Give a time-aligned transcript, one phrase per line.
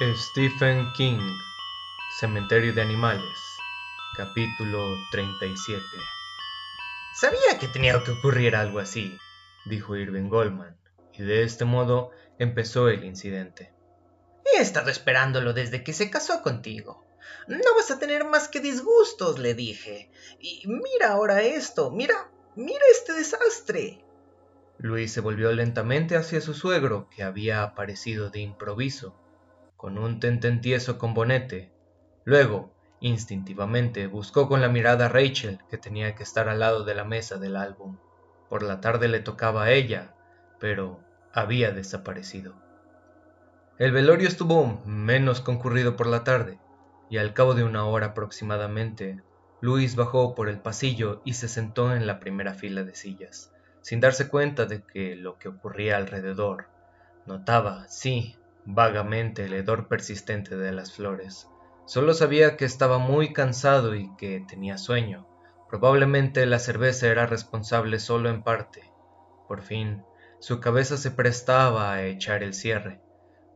[0.00, 1.20] Stephen King,
[2.18, 3.38] Cementerio de Animales,
[4.16, 4.80] capítulo
[5.12, 5.80] 37.
[7.14, 9.16] Sabía que tenía que ocurrir algo así,
[9.66, 10.76] dijo Irving Goldman,
[11.12, 12.10] y de este modo
[12.40, 13.72] empezó el incidente.
[14.44, 17.06] He estado esperándolo desde que se casó contigo.
[17.46, 20.10] No vas a tener más que disgustos, le dije.
[20.40, 24.04] Y mira ahora esto, mira, mira este desastre.
[24.76, 29.20] Luis se volvió lentamente hacia su suegro, que había aparecido de improviso
[29.84, 31.70] con un tententieso con bonete.
[32.24, 36.94] Luego, instintivamente, buscó con la mirada a Rachel, que tenía que estar al lado de
[36.94, 37.98] la mesa del álbum.
[38.48, 40.14] Por la tarde le tocaba a ella,
[40.58, 41.00] pero
[41.34, 42.54] había desaparecido.
[43.76, 46.58] El velorio estuvo menos concurrido por la tarde,
[47.10, 49.20] y al cabo de una hora aproximadamente,
[49.60, 54.00] Luis bajó por el pasillo y se sentó en la primera fila de sillas, sin
[54.00, 56.68] darse cuenta de que lo que ocurría alrededor.
[57.26, 61.48] Notaba, sí, vagamente el hedor persistente de las flores.
[61.86, 65.26] Solo sabía que estaba muy cansado y que tenía sueño.
[65.68, 68.90] Probablemente la cerveza era responsable solo en parte.
[69.48, 70.02] Por fin,
[70.38, 73.00] su cabeza se prestaba a echar el cierre.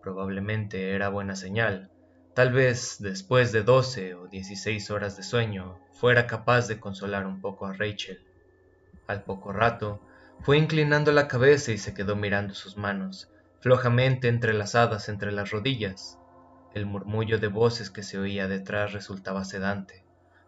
[0.03, 1.91] Probablemente era buena señal.
[2.35, 7.41] Tal vez, después de doce o dieciséis horas de sueño, fuera capaz de consolar un
[7.41, 8.25] poco a Rachel.
[9.07, 10.01] Al poco rato,
[10.41, 16.19] fue inclinando la cabeza y se quedó mirando sus manos, flojamente entrelazadas entre las rodillas.
[16.75, 20.05] El murmullo de voces que se oía detrás resultaba sedante.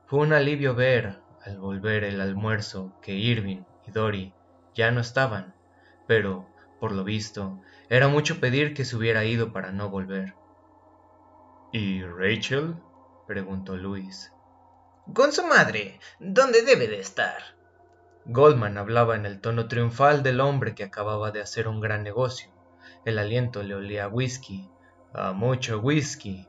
[0.06, 4.34] Fue un alivio ver, al volver el almuerzo, que Irving y Dory
[4.74, 5.54] ya no estaban,
[6.06, 10.34] pero, por lo visto, era mucho pedir que se hubiera ido para no volver.
[11.72, 12.74] ¿Y Rachel?
[13.26, 14.32] preguntó Luis.
[15.14, 17.42] Con su madre, ¿dónde debe de estar?
[18.26, 22.49] Goldman hablaba en el tono triunfal del hombre que acababa de hacer un gran negocio.
[23.04, 24.70] El aliento le olía a whisky,
[25.14, 26.46] a mucho whisky.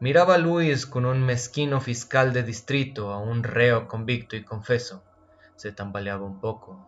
[0.00, 5.04] Miraba a Luis con un mezquino fiscal de distrito, a un reo convicto y confeso.
[5.56, 6.86] Se tambaleaba un poco.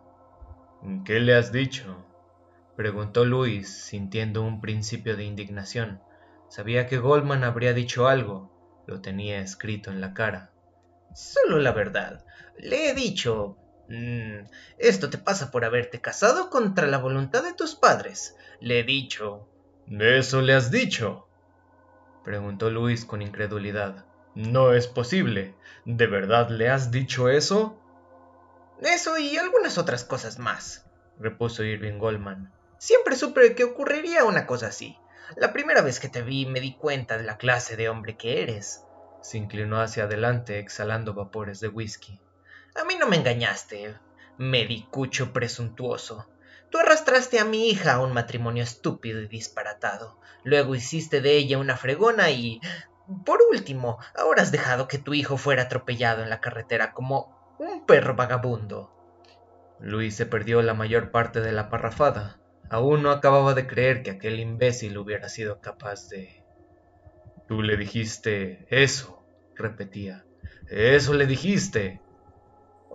[1.05, 2.03] ¿Qué le has dicho?
[2.75, 6.01] preguntó Luis, sintiendo un principio de indignación.
[6.49, 8.51] Sabía que Goldman habría dicho algo,
[8.87, 10.51] lo tenía escrito en la cara.
[11.13, 12.25] Solo la verdad.
[12.57, 13.57] Le he dicho,
[13.87, 14.45] Mm,
[14.77, 18.35] esto te pasa por haberte casado contra la voluntad de tus padres.
[18.59, 19.47] Le he dicho.
[19.87, 21.27] ¿Eso le has dicho?
[22.23, 24.05] preguntó Luis con incredulidad.
[24.35, 25.55] No es posible.
[25.85, 27.79] ¿De verdad le has dicho eso?
[28.79, 30.85] Eso y algunas otras cosas más,
[31.19, 32.51] repuso Irving Goldman.
[32.77, 34.97] Siempre supe que ocurriría una cosa así.
[35.37, 38.41] La primera vez que te vi me di cuenta de la clase de hombre que
[38.41, 38.83] eres.
[39.21, 42.19] Se inclinó hacia adelante exhalando vapores de whisky.
[42.75, 43.95] A mí no me engañaste,
[44.37, 46.27] medicucho presuntuoso.
[46.71, 50.19] Tú arrastraste a mi hija a un matrimonio estúpido y disparatado.
[50.43, 52.61] Luego hiciste de ella una fregona y...
[53.25, 57.85] Por último, ahora has dejado que tu hijo fuera atropellado en la carretera como un
[57.85, 58.91] perro vagabundo.
[59.79, 62.39] Luis se perdió la mayor parte de la parrafada.
[62.69, 66.43] Aún no acababa de creer que aquel imbécil hubiera sido capaz de...
[67.47, 69.23] Tú le dijiste eso,
[69.55, 70.25] repetía.
[70.69, 72.01] Eso le dijiste.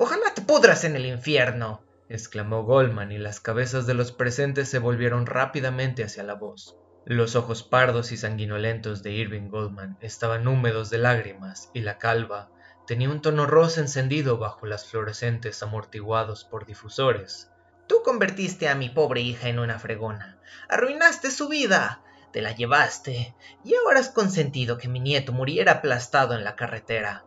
[0.00, 4.78] Ojalá te pudras en el infierno, exclamó Goldman y las cabezas de los presentes se
[4.78, 6.76] volvieron rápidamente hacia la voz.
[7.04, 12.48] Los ojos pardos y sanguinolentos de Irving Goldman estaban húmedos de lágrimas y la calva
[12.86, 17.50] tenía un tono rosa encendido bajo las fluorescentes amortiguados por difusores.
[17.88, 20.38] Tú convertiste a mi pobre hija en una fregona,
[20.68, 23.34] arruinaste su vida, te la llevaste,
[23.64, 27.24] y ahora has consentido que mi nieto muriera aplastado en la carretera.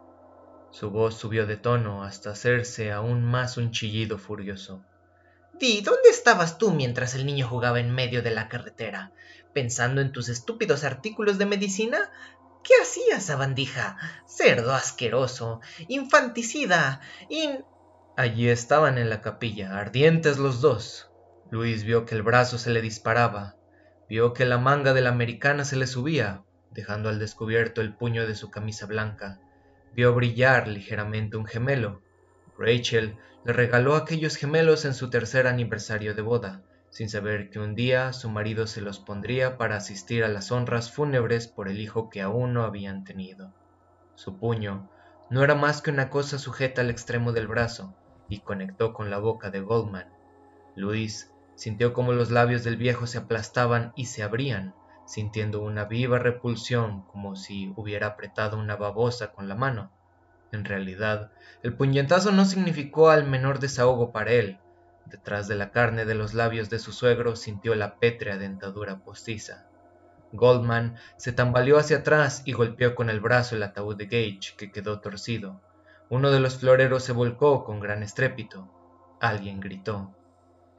[0.71, 4.85] Su voz subió de tono hasta hacerse aún más un chillido furioso.
[5.59, 9.11] Di, ¿dónde estabas tú mientras el niño jugaba en medio de la carretera?
[9.53, 12.09] ¿Pensando en tus estúpidos artículos de medicina?
[12.63, 13.97] ¿Qué hacías, sabandija?
[14.25, 15.59] Cerdo asqueroso,
[15.89, 17.65] infanticida, in...
[18.15, 21.11] Allí estaban en la capilla, ardientes los dos.
[21.49, 23.57] Luis vio que el brazo se le disparaba,
[24.07, 28.25] vio que la manga de la americana se le subía, dejando al descubierto el puño
[28.25, 29.41] de su camisa blanca
[29.93, 32.01] vio brillar ligeramente un gemelo.
[32.57, 37.75] Rachel le regaló aquellos gemelos en su tercer aniversario de boda, sin saber que un
[37.75, 42.09] día su marido se los pondría para asistir a las honras fúnebres por el hijo
[42.09, 43.53] que aún no habían tenido.
[44.15, 44.89] Su puño
[45.29, 47.95] no era más que una cosa sujeta al extremo del brazo,
[48.27, 50.07] y conectó con la boca de Goldman.
[50.75, 54.73] Luis sintió como los labios del viejo se aplastaban y se abrían,
[55.05, 59.91] sintiendo una viva repulsión como si hubiera apretado una babosa con la mano.
[60.51, 61.31] En realidad,
[61.63, 64.59] el puñetazo no significó al menor desahogo para él.
[65.05, 69.67] Detrás de la carne de los labios de su suegro sintió la pétrea dentadura postiza.
[70.33, 74.71] Goldman se tambaleó hacia atrás y golpeó con el brazo el ataúd de Gage, que
[74.71, 75.61] quedó torcido.
[76.09, 78.69] Uno de los floreros se volcó con gran estrépito.
[79.19, 80.15] Alguien gritó.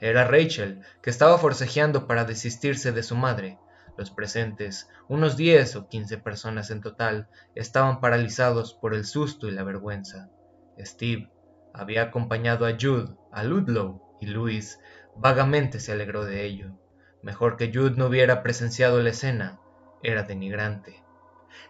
[0.00, 3.58] Era Rachel, que estaba forcejeando para desistirse de su madre.
[3.96, 9.50] Los presentes, unos diez o quince personas en total, estaban paralizados por el susto y
[9.50, 10.30] la vergüenza.
[10.78, 11.30] Steve
[11.74, 14.78] había acompañado a Jude, a Ludlow y Louis
[15.16, 16.78] vagamente se alegró de ello.
[17.22, 19.60] Mejor que Jude no hubiera presenciado la escena.
[20.02, 21.02] Era denigrante.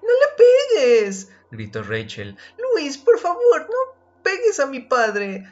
[0.01, 0.45] ¡No le
[0.79, 1.31] pegues!
[1.51, 2.37] gritó Rachel.
[2.57, 5.45] Luis, por favor, no pegues a mi padre.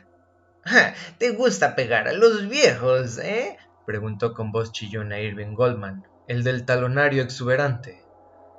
[1.18, 3.58] ¿Te gusta pegar a los viejos, eh?
[3.86, 8.04] preguntó con voz chillona Irving Goldman, el del talonario exuberante.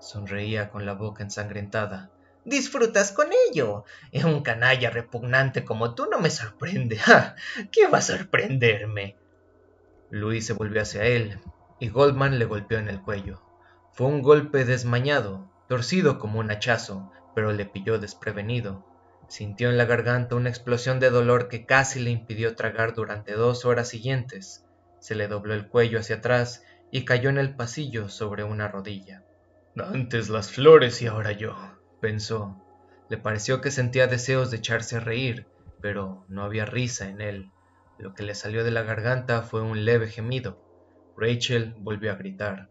[0.01, 2.11] Sonreía con la boca ensangrentada.
[2.43, 3.85] Disfrutas con ello.
[4.25, 6.99] Un canalla repugnante como tú no me sorprende.
[7.71, 9.15] ¿Qué va a sorprenderme?
[10.09, 11.39] Luis se volvió hacia él
[11.79, 13.41] y Goldman le golpeó en el cuello.
[13.93, 18.85] Fue un golpe desmañado, torcido como un hachazo, pero le pilló desprevenido.
[19.29, 23.63] Sintió en la garganta una explosión de dolor que casi le impidió tragar durante dos
[23.63, 24.65] horas siguientes.
[24.99, 29.23] Se le dobló el cuello hacia atrás y cayó en el pasillo sobre una rodilla.
[29.77, 31.55] Antes las flores y ahora yo,
[32.01, 32.61] pensó.
[33.09, 35.47] Le pareció que sentía deseos de echarse a reír,
[35.81, 37.51] pero no había risa en él.
[37.97, 40.61] Lo que le salió de la garganta fue un leve gemido.
[41.15, 42.69] Rachel volvió a gritar.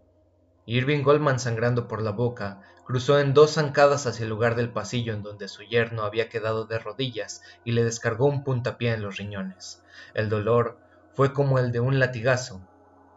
[0.66, 5.14] Irving Goldman, sangrando por la boca, cruzó en dos zancadas hacia el lugar del pasillo
[5.14, 9.16] en donde su yerno había quedado de rodillas y le descargó un puntapié en los
[9.16, 9.82] riñones.
[10.14, 10.78] El dolor
[11.14, 12.60] fue como el de un latigazo.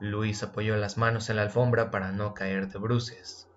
[0.04, 3.48] Luis apoyó las manos en la alfombra para no caer de bruces.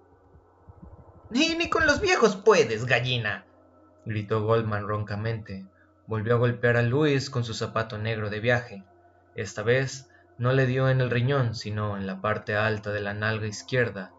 [1.28, 3.46] Ni, ni con los viejos puedes, gallina,
[4.04, 5.66] gritó Goldman roncamente.
[6.06, 8.84] Volvió a golpear a Luis con su zapato negro de viaje.
[9.34, 10.08] Esta vez
[10.38, 14.12] no le dio en el riñón, sino en la parte alta de la nalga izquierda.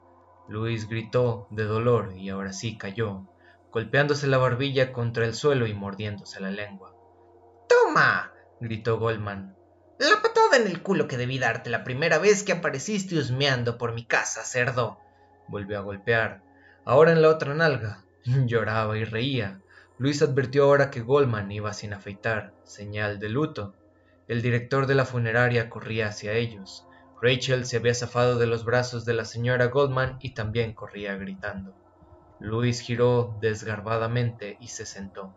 [0.49, 3.29] Luis gritó de dolor y ahora sí cayó,
[3.71, 6.93] golpeándose la barbilla contra el suelo y mordiéndose la lengua.
[7.69, 8.33] ¡Toma!
[8.59, 9.56] gritó Goldman.
[9.99, 13.93] La patada en el culo que debí darte la primera vez que apareciste husmeando por
[13.93, 14.99] mi casa, cerdo.
[15.47, 16.43] Volvió a golpear,
[16.85, 18.03] ahora en la otra nalga.
[18.23, 19.59] Lloraba y reía,
[19.97, 23.73] Luis advirtió ahora que Goldman iba sin afeitar, señal de luto.
[24.27, 26.85] El director de la funeraria corría hacia ellos.
[27.19, 31.73] Rachel se había zafado de los brazos de la señora Goldman y también corría gritando.
[32.39, 35.33] Luis giró desgarbadamente y se sentó.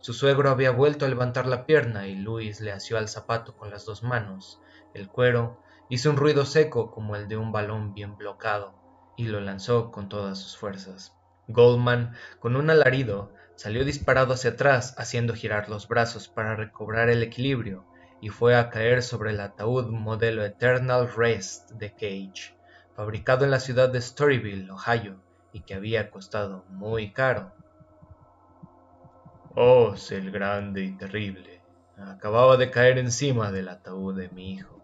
[0.00, 3.70] Su suegro había vuelto a levantar la pierna y Luis le asió al zapato con
[3.70, 4.60] las dos manos.
[4.94, 8.74] El cuero hizo un ruido seco como el de un balón bien blocado
[9.16, 11.12] y lo lanzó con todas sus fuerzas.
[11.48, 17.22] Goldman, con un alarido, Salió disparado hacia atrás, haciendo girar los brazos para recobrar el
[17.22, 17.86] equilibrio,
[18.20, 22.54] y fue a caer sobre el ataúd modelo Eternal Rest de Cage,
[22.94, 25.22] fabricado en la ciudad de Storyville, Ohio,
[25.54, 27.54] y que había costado muy caro.
[29.58, 31.62] Oh, el grande y terrible,
[31.96, 34.82] acababa de caer encima del ataúd de mi hijo,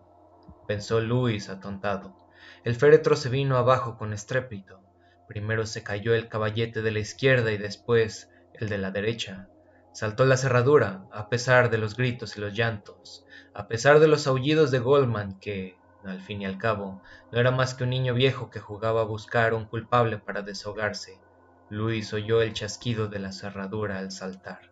[0.67, 2.17] pensó Luis atontado.
[2.65, 4.81] El féretro se vino abajo con estrépito.
[5.29, 9.51] Primero se cayó el caballete de la izquierda y después el de la derecha.
[9.93, 14.27] Saltó la cerradura, a pesar de los gritos y los llantos, a pesar de los
[14.27, 18.15] aullidos de Goldman, que, al fin y al cabo, no era más que un niño
[18.15, 21.21] viejo que jugaba a buscar un culpable para desahogarse.
[21.69, 24.72] Luis oyó el chasquido de la cerradura al saltar.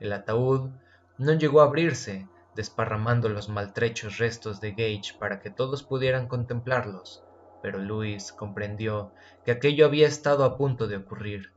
[0.00, 0.70] El ataúd
[1.18, 2.26] no llegó a abrirse,
[2.56, 7.22] desparramando los maltrechos restos de Gage para que todos pudieran contemplarlos,
[7.62, 9.12] pero Luis comprendió
[9.44, 11.52] que aquello había estado a punto de ocurrir.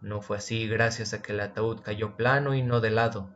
[0.00, 3.28] No fue así gracias a que el ataúd cayó plano y no de lado.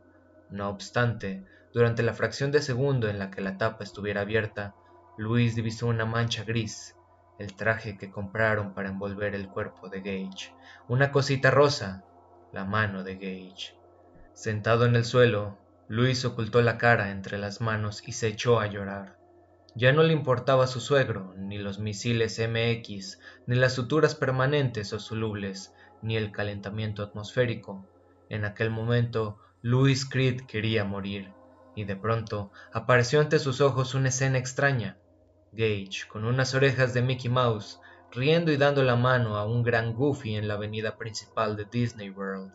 [0.49, 4.73] No obstante, durante la fracción de segundo en la que la tapa estuviera abierta,
[5.17, 6.95] Luis divisó una mancha gris,
[7.37, 10.53] el traje que compraron para envolver el cuerpo de Gage,
[10.87, 12.05] una cosita rosa,
[12.53, 13.75] la mano de Gage.
[14.35, 18.67] Sentado en el suelo, Luis ocultó la cara entre las manos y se echó a
[18.67, 19.17] llorar.
[19.75, 24.99] Ya no le importaba su suegro, ni los misiles MX, ni las suturas permanentes o
[24.99, 27.87] solubles, ni el calentamiento atmosférico.
[28.27, 31.31] En aquel momento, Louis Creed quería morir,
[31.73, 34.97] y de pronto apareció ante sus ojos una escena extraña.
[35.53, 37.79] Gage, con unas orejas de Mickey Mouse,
[38.11, 42.09] riendo y dando la mano a un gran Goofy en la avenida principal de Disney
[42.09, 42.51] World.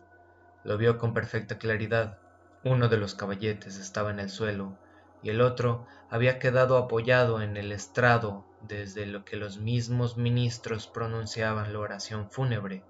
[0.63, 2.19] Lo vio con perfecta claridad.
[2.63, 4.77] Uno de los caballetes estaba en el suelo
[5.23, 10.87] y el otro había quedado apoyado en el estrado desde lo que los mismos ministros
[10.87, 12.83] pronunciaban la oración fúnebre.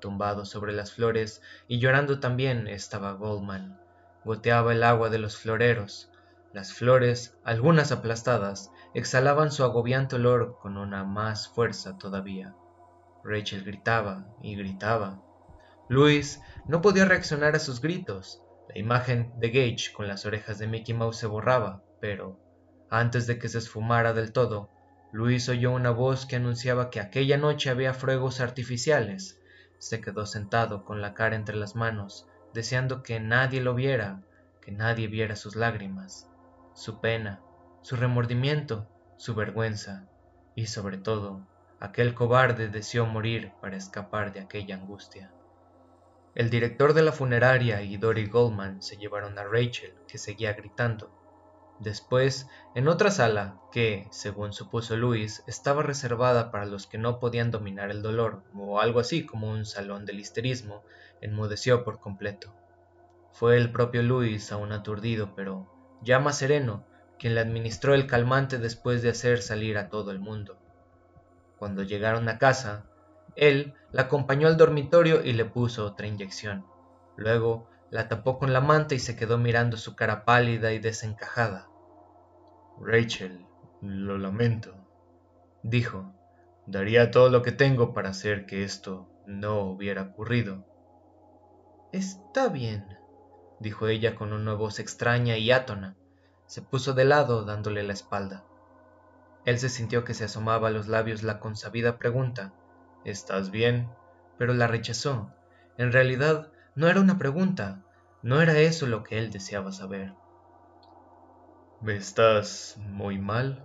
[0.00, 3.78] Tumbado sobre las flores y llorando también estaba Goldman.
[4.24, 6.10] Goteaba el agua de los floreros.
[6.52, 12.54] Las flores, algunas aplastadas, exhalaban su agobiante olor con una más fuerza todavía.
[13.24, 15.20] Rachel gritaba y gritaba.
[15.88, 18.42] Luis no podía reaccionar a sus gritos.
[18.68, 22.38] La imagen de Gage con las orejas de Mickey Mouse se borraba, pero
[22.90, 24.70] antes de que se esfumara del todo,
[25.10, 29.40] Luis oyó una voz que anunciaba que aquella noche había fuegos artificiales.
[29.78, 34.22] Se quedó sentado con la cara entre las manos, deseando que nadie lo viera,
[34.60, 36.28] que nadie viera sus lágrimas,
[36.74, 37.40] su pena,
[37.80, 40.06] su remordimiento, su vergüenza,
[40.54, 41.46] y sobre todo,
[41.80, 45.32] aquel cobarde deseó morir para escapar de aquella angustia.
[46.34, 51.10] El director de la funeraria y Dory Goldman se llevaron a Rachel, que seguía gritando.
[51.80, 57.50] Después, en otra sala, que, según supuso Luis, estaba reservada para los que no podían
[57.50, 60.82] dominar el dolor, o algo así como un salón del histerismo,
[61.20, 62.52] enmudeció por completo.
[63.32, 65.68] Fue el propio Luis, aún aturdido, pero
[66.02, 66.84] ya más sereno,
[67.18, 70.58] quien le administró el calmante después de hacer salir a todo el mundo.
[71.58, 72.86] Cuando llegaron a casa,
[73.36, 76.66] él la acompañó al dormitorio y le puso otra inyección.
[77.16, 81.68] Luego la tapó con la manta y se quedó mirando su cara pálida y desencajada.
[82.80, 83.46] Rachel,
[83.80, 84.74] lo lamento,
[85.62, 86.14] dijo.
[86.66, 90.66] Daría todo lo que tengo para hacer que esto no hubiera ocurrido.
[91.92, 92.98] Está bien,
[93.58, 95.96] dijo ella con una voz extraña y átona.
[96.44, 98.44] Se puso de lado dándole la espalda.
[99.46, 102.52] Él se sintió que se asomaba a los labios la consabida pregunta
[103.04, 103.90] ¿Estás bien?
[104.38, 105.34] pero la rechazó.
[105.76, 107.84] En realidad no era una pregunta,
[108.22, 110.14] no era eso lo que él deseaba saber.
[111.86, 113.64] ¿Estás muy mal?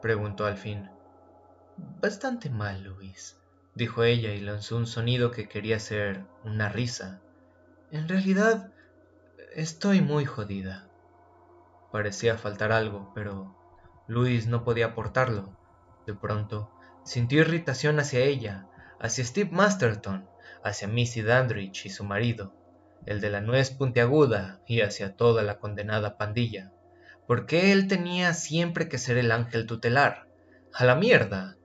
[0.00, 0.88] preguntó al fin.
[1.76, 3.36] Bastante mal, Luis,
[3.74, 7.22] dijo ella y lanzó un sonido que quería ser una risa.
[7.90, 8.72] En realidad,
[9.54, 10.88] estoy muy jodida.
[11.90, 13.54] Parecía faltar algo, pero
[14.06, 15.56] Luis no podía aportarlo.
[16.06, 16.70] De pronto,
[17.04, 18.68] sintió irritación hacia ella,
[19.02, 20.28] hacia Steve Masterton,
[20.62, 22.54] hacia Missy Dandridge y su marido,
[23.04, 26.70] el de la nuez puntiaguda, y hacia toda la condenada pandilla.
[27.26, 30.28] ¿Por qué él tenía siempre que ser el ángel tutelar?
[30.72, 31.56] ¡A la mierda!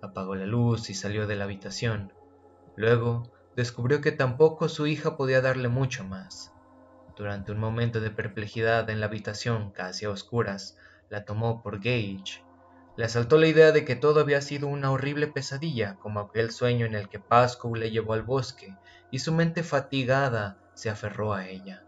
[0.00, 2.14] Apagó la luz y salió de la habitación.
[2.76, 6.54] Luego descubrió que tampoco su hija podía darle mucho más.
[7.14, 10.78] Durante un momento de perplejidad en la habitación casi a oscuras,
[11.10, 12.45] la tomó por Gage
[12.96, 16.86] le asaltó la idea de que todo había sido una horrible pesadilla, como aquel sueño
[16.86, 18.74] en el que Pascu le llevó al bosque,
[19.10, 21.84] y su mente fatigada se aferró a ella.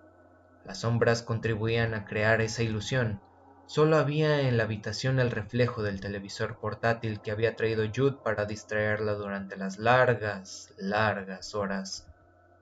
[0.65, 3.21] Las sombras contribuían a crear esa ilusión.
[3.67, 8.45] Solo había en la habitación el reflejo del televisor portátil que había traído Jude para
[8.45, 12.07] distraerla durante las largas, largas horas.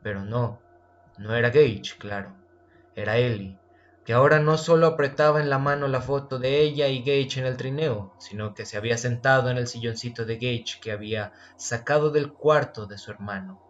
[0.02, 0.60] Pero no,
[1.18, 2.32] no era Gage, claro.
[2.94, 3.58] Era Ellie,
[4.06, 7.44] que ahora no solo apretaba en la mano la foto de ella y Gage en
[7.46, 12.10] el trineo, sino que se había sentado en el silloncito de Gage que había sacado
[12.10, 13.60] del cuarto de su hermano.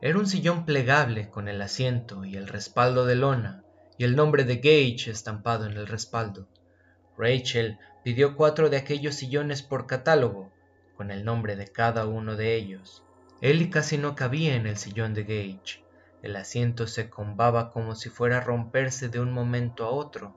[0.00, 3.64] Era un sillón plegable con el asiento y el respaldo de lona,
[3.98, 6.48] y el nombre de Gage estampado en el respaldo.
[7.18, 10.52] Rachel pidió cuatro de aquellos sillones por catálogo,
[10.96, 13.04] con el nombre de cada uno de ellos.
[13.42, 15.84] Ellie casi no cabía en el sillón de Gage,
[16.26, 20.34] el asiento se combaba como si fuera a romperse de un momento a otro.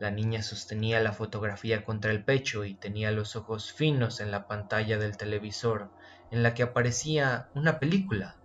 [0.00, 4.48] La niña sostenía la fotografía contra el pecho y tenía los ojos finos en la
[4.48, 5.90] pantalla del televisor,
[6.32, 8.36] en la que aparecía una película.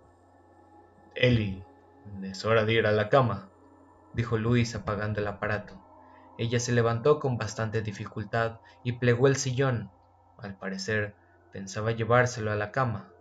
[1.16, 1.64] Ellie,
[2.22, 3.50] es hora de ir a la cama,
[4.12, 5.80] dijo Luis apagando el aparato.
[6.38, 9.90] Ella se levantó con bastante dificultad y plegó el sillón.
[10.38, 11.16] Al parecer,
[11.52, 13.13] pensaba llevárselo a la cama.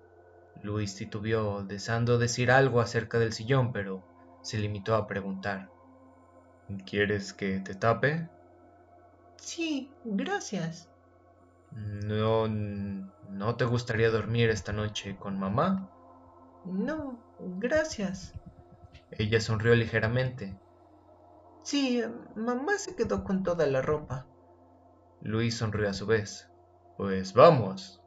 [0.64, 4.02] Luis titubeó, deseando decir algo acerca del sillón, pero
[4.42, 5.70] se limitó a preguntar.
[6.86, 8.30] ¿Quieres que te tape?
[9.36, 10.90] Sí, gracias.
[11.72, 15.90] ¿No, no te gustaría dormir esta noche con mamá?
[16.66, 18.34] No, gracias.
[19.12, 20.58] Ella sonrió ligeramente.
[21.64, 22.02] Sí,
[22.36, 24.28] mamá se quedó con toda la ropa.
[25.22, 26.50] Luis sonrió a su vez.
[26.98, 28.03] Pues vamos.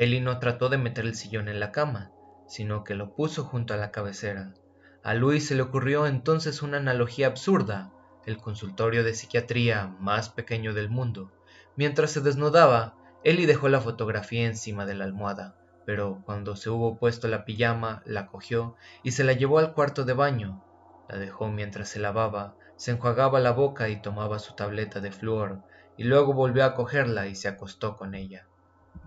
[0.00, 2.10] Ellie no trató de meter el sillón en la cama,
[2.46, 4.54] sino que lo puso junto a la cabecera.
[5.02, 7.92] A Luis se le ocurrió entonces una analogía absurda,
[8.24, 11.30] el consultorio de psiquiatría más pequeño del mundo.
[11.76, 15.54] Mientras se desnudaba, Ellie dejó la fotografía encima de la almohada,
[15.84, 20.06] pero cuando se hubo puesto la pijama, la cogió y se la llevó al cuarto
[20.06, 20.64] de baño.
[21.10, 25.60] La dejó mientras se lavaba, se enjuagaba la boca y tomaba su tableta de flúor,
[25.98, 28.46] y luego volvió a cogerla y se acostó con ella.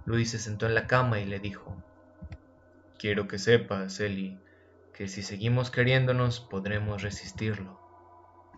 [0.06, 1.76] Luis se sentó en la cama y le dijo,
[2.98, 4.40] Quiero que sepas, Ellie,
[4.94, 7.80] que si seguimos queriéndonos podremos resistirlo.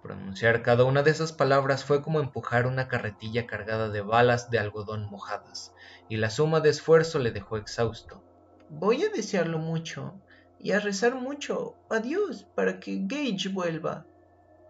[0.04, 4.60] Pronunciar cada una de esas palabras fue como empujar una carretilla cargada de balas de
[4.60, 5.74] algodón mojadas,
[6.10, 8.24] y la suma de esfuerzo le dejó exhausto.
[8.70, 10.20] Voy a desearlo mucho
[10.60, 14.06] y a rezar mucho a Dios para que Gage vuelva.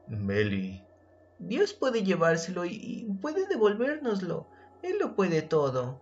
[0.07, 0.83] Melly.
[1.39, 4.47] Dios puede llevárselo y, puede devolvérnoslo.
[4.83, 6.01] Él lo puede todo.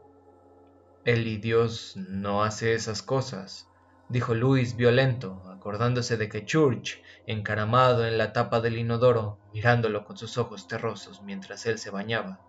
[1.05, 3.67] Él y Dios no hace esas cosas
[4.13, 10.17] dijo Luis violento, acordándose de que Church, encaramado en la tapa del inodoro, mirándolo con
[10.17, 12.39] sus ojos terrosos mientras él se bañaba.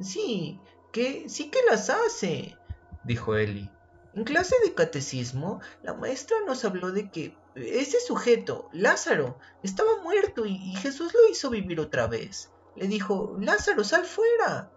[0.00, 0.60] Sí,
[0.92, 2.58] que sí que las hace,
[3.04, 3.70] dijo Eli.
[4.14, 10.44] En clase de catecismo, la maestra nos habló de que ese sujeto, Lázaro, estaba muerto
[10.44, 12.50] y, y Jesús lo hizo vivir otra vez.
[12.76, 14.70] Le dijo, Lázaro, sal fuera.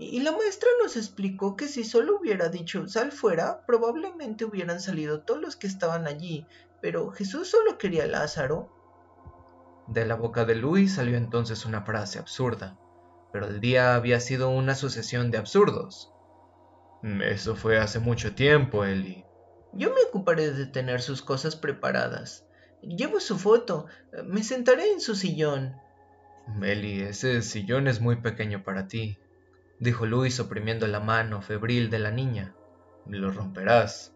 [0.00, 5.22] Y la maestra nos explicó que si solo hubiera dicho sal fuera, probablemente hubieran salido
[5.22, 6.46] todos los que estaban allí,
[6.80, 8.70] pero Jesús solo quería a Lázaro.
[9.88, 12.78] De la boca de Luis salió entonces una frase absurda,
[13.32, 16.12] pero el día había sido una sucesión de absurdos.
[17.02, 19.24] Eso fue hace mucho tiempo, Eli.
[19.72, 22.46] Yo me ocuparé de tener sus cosas preparadas.
[22.82, 23.86] Llevo su foto.
[24.24, 25.74] Me sentaré en su sillón.
[26.62, 29.18] Eli, ese sillón es muy pequeño para ti
[29.80, 32.54] dijo Luis oprimiendo la mano febril de la niña.
[33.06, 34.12] Lo romperás.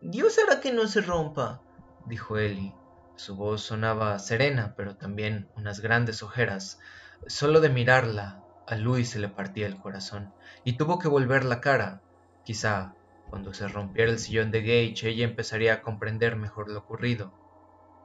[0.00, 1.60] Dios hará que no se rompa,
[2.06, 2.72] dijo Eli.
[3.16, 6.78] Su voz sonaba serena, pero también unas grandes ojeras.
[7.26, 10.32] Solo de mirarla, a Luis se le partía el corazón,
[10.64, 12.00] y tuvo que volver la cara.
[12.44, 12.94] Quizá,
[13.28, 17.34] cuando se rompiera el sillón de Gage, ella empezaría a comprender mejor lo ocurrido.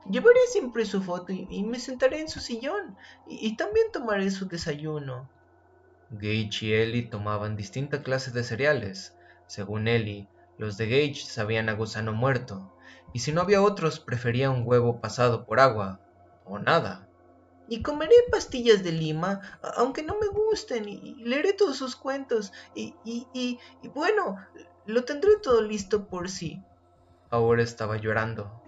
[0.09, 5.29] Llevaré siempre su foto y, me sentaré en su sillón, y también tomaré su desayuno.
[6.17, 9.15] Gage y Ellie tomaban distintas clases de cereales.
[9.47, 12.73] Según Ellie, los de Gage sabían a gusano muerto,
[13.13, 15.99] y si no había otros, prefería un huevo pasado por agua,
[16.45, 17.07] o nada.
[17.67, 19.41] Y comeré pastillas de lima,
[19.77, 24.37] aunque no me gusten, y leeré todos sus cuentos, y, y, y, y bueno,
[24.85, 26.61] lo tendré todo listo por sí.
[27.29, 28.61] Ahora estaba llorando.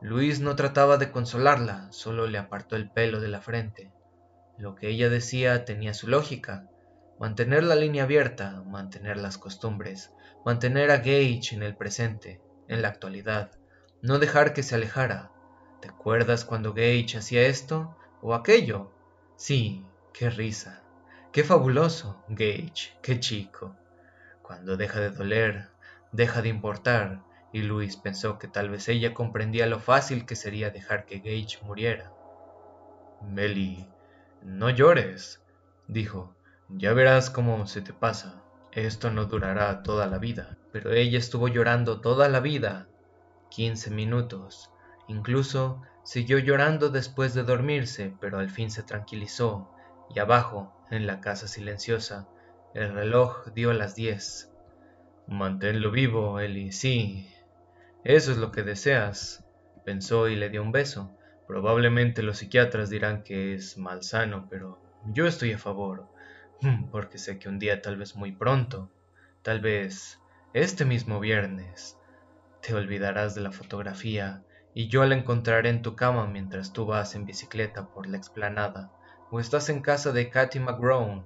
[0.00, 3.92] Luis no trataba de consolarla, solo le apartó el pelo de la frente.
[4.58, 6.68] Lo que ella decía tenía su lógica.
[7.22, 10.12] Mantener la línea abierta, mantener las costumbres,
[10.44, 13.52] mantener a Gage en el presente, en la actualidad,
[14.00, 15.30] no dejar que se alejara.
[15.80, 18.90] ¿Te acuerdas cuando Gage hacía esto o aquello?
[19.36, 20.82] Sí, qué risa,
[21.30, 23.76] qué fabuloso, Gage, qué chico.
[24.42, 25.68] Cuando deja de doler,
[26.10, 30.70] deja de importar, y Luis pensó que tal vez ella comprendía lo fácil que sería
[30.70, 32.12] dejar que Gage muriera.
[33.20, 33.88] Melly,
[34.42, 35.40] no llores,
[35.86, 36.34] dijo,
[36.76, 38.42] ya verás cómo se te pasa.
[38.72, 40.56] Esto no durará toda la vida.
[40.72, 42.88] Pero ella estuvo llorando toda la vida.
[43.50, 44.70] Quince minutos.
[45.08, 49.70] Incluso siguió llorando después de dormirse, pero al fin se tranquilizó,
[50.14, 52.28] y abajo, en la casa silenciosa,
[52.74, 54.50] el reloj dio las diez.
[55.26, 57.28] Manténlo vivo, Eli, sí.
[58.04, 59.44] Eso es lo que deseas,
[59.84, 61.16] pensó y le dio un beso.
[61.46, 66.08] Probablemente los psiquiatras dirán que es malsano, pero yo estoy a favor.
[66.62, 68.88] Mm, porque sé que un día tal vez muy pronto,
[69.42, 70.20] tal vez
[70.52, 71.98] este mismo viernes,
[72.60, 77.16] te olvidarás de la fotografía y yo la encontraré en tu cama mientras tú vas
[77.16, 78.92] en bicicleta por la explanada
[79.32, 81.24] o estás en casa de Katy McGrone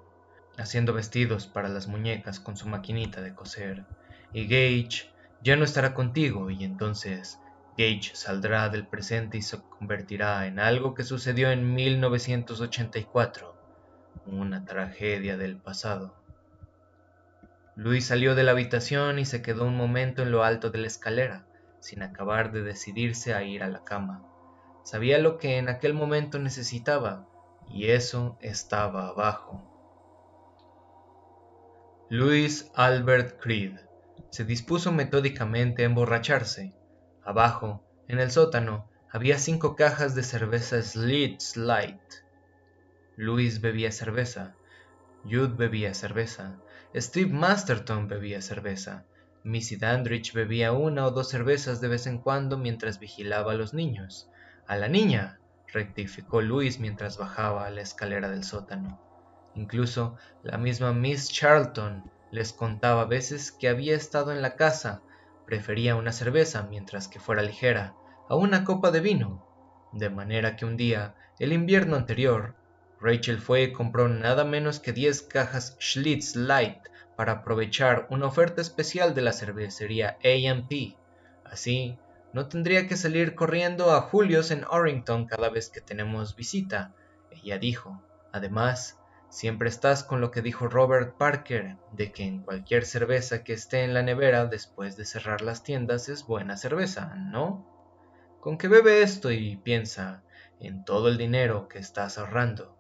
[0.57, 3.85] haciendo vestidos para las muñecas con su maquinita de coser.
[4.33, 7.38] Y Gage ya no estará contigo y entonces
[7.77, 13.56] Gage saldrá del presente y se convertirá en algo que sucedió en 1984
[14.24, 16.14] una tragedia del pasado.
[17.74, 20.87] Luis salió de la habitación y se quedó un momento en lo alto de la
[20.87, 21.46] escalera,
[21.81, 24.24] sin acabar de decidirse a ir a la cama.
[24.83, 27.29] Sabía lo que en aquel momento necesitaba,
[27.68, 29.72] y eso estaba abajo.
[32.09, 33.79] Luis Albert Creed
[34.31, 36.72] se dispuso metódicamente a emborracharse.
[37.24, 42.00] Abajo, en el sótano, había cinco cajas de cerveza Slits Light
[43.16, 44.55] Luis bebía cerveza,
[45.24, 46.57] Jude bebía cerveza,
[46.94, 49.07] Steve Masterton bebía cerveza,
[49.42, 53.72] Missy Dandridge bebía una o dos cervezas de vez en cuando mientras vigilaba a los
[53.72, 54.29] niños.
[54.66, 55.40] A la niña,
[55.72, 59.00] rectificó Luis mientras bajaba la escalera del sótano.
[59.55, 65.00] Incluso la misma Miss Charlton les contaba a veces que había estado en la casa,
[65.46, 67.94] prefería una cerveza mientras que fuera ligera,
[68.29, 69.46] a una copa de vino,
[69.92, 72.57] de manera que un día, el invierno anterior,
[73.00, 76.78] Rachel fue y compró nada menos que 10 cajas Schlitz Light
[77.16, 80.96] para aprovechar una oferta especial de la cervecería A&P.
[81.44, 81.98] Así,
[82.32, 86.94] no tendría que salir corriendo a Julius en Orrington cada vez que tenemos visita,
[87.30, 88.02] ella dijo.
[88.32, 88.98] Además,
[89.30, 93.85] siempre estás con lo que dijo Robert Parker, de que en cualquier cerveza que esté
[93.85, 97.66] en la nevera después de cerrar las tiendas es buena cerveza, ¿no?
[98.40, 100.22] Con que bebe esto y piensa
[100.61, 102.76] en todo el dinero que estás ahorrando.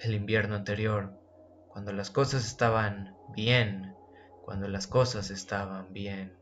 [0.00, 1.12] El invierno anterior,
[1.68, 3.94] cuando las cosas estaban bien,
[4.42, 6.32] cuando las cosas estaban bien.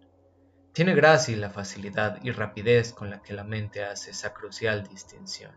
[0.72, 5.50] Tiene gracia la facilidad y rapidez con la que la mente hace esa crucial distinción.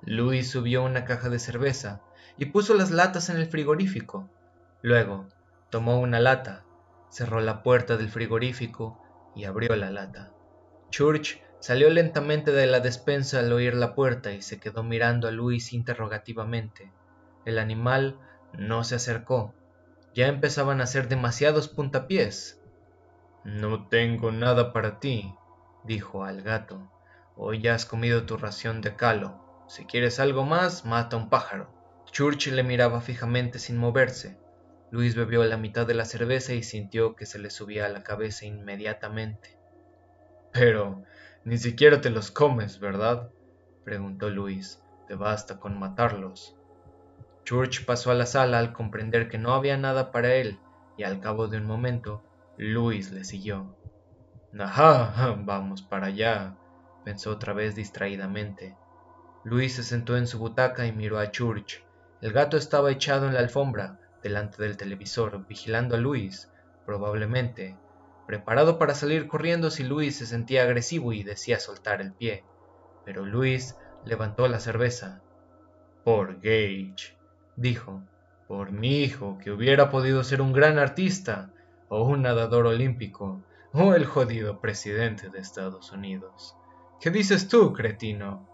[0.00, 2.00] Louis subió una caja de cerveza
[2.38, 4.30] y puso las latas en el frigorífico.
[4.80, 5.28] Luego
[5.68, 6.64] tomó una lata,
[7.10, 8.98] cerró la puerta del frigorífico
[9.36, 10.32] y abrió la lata.
[10.88, 15.30] Church salió lentamente de la despensa al oír la puerta y se quedó mirando a
[15.30, 16.92] Luis interrogativamente.
[17.46, 18.18] El animal
[18.52, 19.54] no se acercó.
[20.14, 22.60] Ya empezaban a ser demasiados puntapiés.
[23.44, 25.34] No tengo nada para ti,
[25.84, 26.92] dijo al gato.
[27.34, 29.64] Hoy ya has comido tu ración de calo.
[29.66, 31.72] Si quieres algo más, mata un pájaro.
[32.12, 34.36] Church le miraba fijamente sin moverse.
[34.90, 38.02] Luis bebió la mitad de la cerveza y sintió que se le subía a la
[38.02, 39.56] cabeza inmediatamente.
[40.52, 41.02] Pero
[41.44, 43.30] ni siquiera te los comes, ¿verdad?
[43.84, 44.80] preguntó Luis.
[45.06, 46.56] Te basta con matarlos.
[47.44, 50.58] Church pasó a la sala al comprender que no había nada para él,
[50.96, 52.22] y al cabo de un momento,
[52.56, 53.76] Luis le siguió.
[54.58, 56.56] Ajá, vamos para allá,
[57.04, 58.76] pensó otra vez distraídamente.
[59.42, 61.84] Luis se sentó en su butaca y miró a Church.
[62.22, 66.50] El gato estaba echado en la alfombra, delante del televisor, vigilando a Luis,
[66.86, 67.76] probablemente,
[68.26, 72.44] preparado para salir corriendo si Luis se sentía agresivo y decía soltar el pie.
[73.04, 75.22] Pero Luis levantó la cerveza.
[76.04, 77.16] Por Gage,
[77.56, 78.02] dijo,
[78.48, 81.50] por mi hijo, que hubiera podido ser un gran artista,
[81.88, 86.56] o un nadador olímpico, o el jodido presidente de Estados Unidos.
[87.00, 88.48] ¿Qué dices tú, cretino?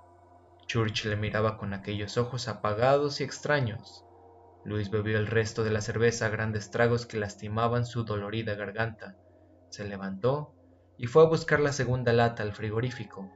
[0.66, 4.04] Church le miraba con aquellos ojos apagados y extraños.
[4.64, 9.16] Luis bebió el resto de la cerveza a grandes tragos que lastimaban su dolorida garganta.
[9.70, 10.52] Se levantó
[10.98, 13.30] y fue a buscar la segunda lata al frigorífico.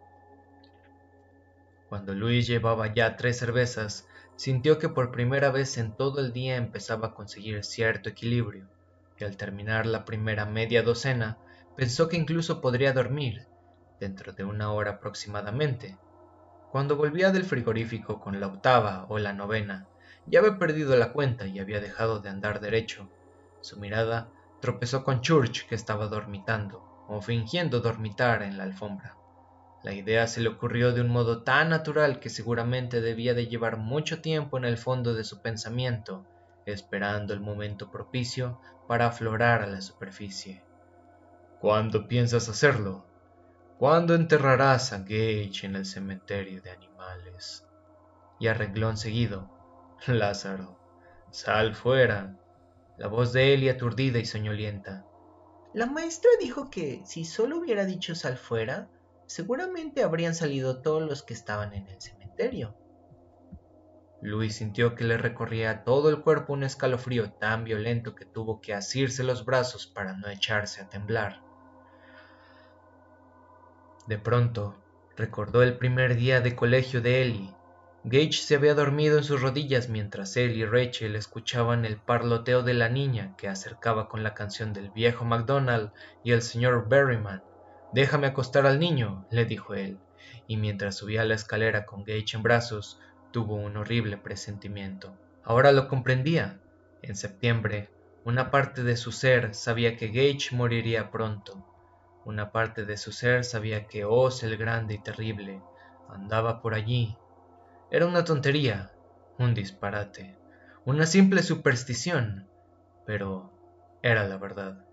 [1.89, 6.57] Cuando Luis llevaba ya tres cervezas, sintió que por primera vez en todo el día
[6.57, 8.69] empezaba a conseguir cierto equilibrio,
[9.19, 11.39] y al terminar la primera media docena,
[11.77, 13.47] pensó que incluso podría dormir,
[14.01, 15.97] dentro de una hora aproximadamente.
[16.73, 19.87] Cuando volvía del frigorífico con la octava o la novena,
[20.27, 23.09] ya había perdido la cuenta y había dejado de andar derecho.
[23.61, 24.29] Su mirada
[24.65, 29.15] tropezó con Church, que estaba dormitando, o fingiendo dormitar en la alfombra.
[29.83, 33.77] La idea se le ocurrió de un modo tan natural que seguramente debía de llevar
[33.77, 36.25] mucho tiempo en el fondo de su pensamiento,
[36.65, 40.65] esperando el momento propicio para aflorar a la superficie.
[41.61, 43.05] ¿Cuándo piensas hacerlo?
[43.77, 47.67] ¿Cuándo enterrarás a Gage en el cementerio de animales?
[48.41, 49.51] Y arregló enseguido.
[50.07, 50.79] Lázaro,
[51.33, 52.39] sal fuera.
[52.97, 55.05] La voz de Eli aturdida y soñolienta.
[55.73, 58.89] La maestra dijo que si solo hubiera dicho sal fuera,
[59.27, 62.77] seguramente habrían salido todos los que estaban en el cementerio.
[64.23, 68.73] Luis sintió que le recorría todo el cuerpo un escalofrío tan violento que tuvo que
[68.73, 71.43] asirse los brazos para no echarse a temblar.
[74.07, 74.77] De pronto,
[75.17, 77.55] recordó el primer día de colegio de Ellie.
[78.07, 82.75] Gage se había dormido en sus rodillas mientras él y Rachel escuchaban el parloteo de
[82.75, 85.91] la niña que acercaba con la canción del viejo MacDonald
[86.23, 87.43] y el señor Berryman.
[87.95, 89.99] Déjame acostar al niño, le dijo él,
[90.47, 93.01] y mientras subía la escalera con Gage en brazos,
[93.33, 95.17] tuvo un horrible presentimiento.
[95.43, 96.61] Ahora lo comprendía.
[97.01, 97.89] En septiembre,
[98.25, 101.67] una parte de su ser sabía que Gage moriría pronto.
[102.27, 105.63] Una parte de su ser sabía que Oz el grande y terrible
[106.11, 107.17] andaba por allí.
[107.91, 108.93] Era una tontería,
[109.39, 110.37] un disparate,
[110.85, 112.49] una simple superstición,
[113.07, 113.53] pero
[114.03, 114.85] era la verdad.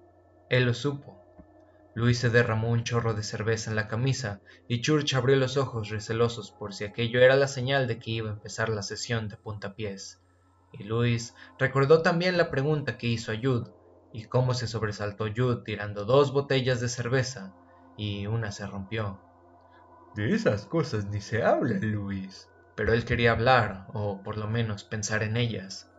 [0.49, 1.21] Él lo supo.
[1.93, 5.89] Luis se derramó un chorro de cerveza en la camisa y Church abrió los ojos
[5.89, 9.35] recelosos por si aquello era la señal de que iba a empezar la sesión de
[9.35, 10.21] puntapiés.
[10.71, 13.71] Y Luis recordó también la pregunta que hizo a Jude
[14.13, 17.53] y cómo se sobresaltó Jude tirando dos botellas de cerveza
[17.97, 19.19] y una se rompió.
[20.15, 22.50] De esas cosas ni se habla, Luis.
[22.75, 25.91] Pero él quería hablar, o por lo menos pensar en ellas.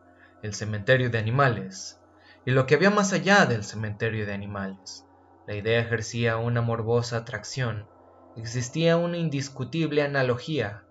[0.42, 2.00] El cementerio de animales.
[2.44, 5.06] Y lo que había más allá del cementerio de animales.
[5.46, 7.88] La idea ejercía una morbosa atracción.
[8.36, 10.84] Existía una indiscutible analogía.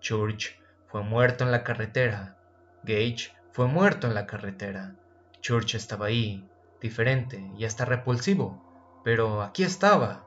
[0.00, 2.38] Church fue muerto en la carretera.
[2.84, 4.94] Gage fue muerto en la carretera.
[5.40, 6.48] Church estaba ahí,
[6.80, 10.26] diferente y hasta repulsivo, pero aquí estaba.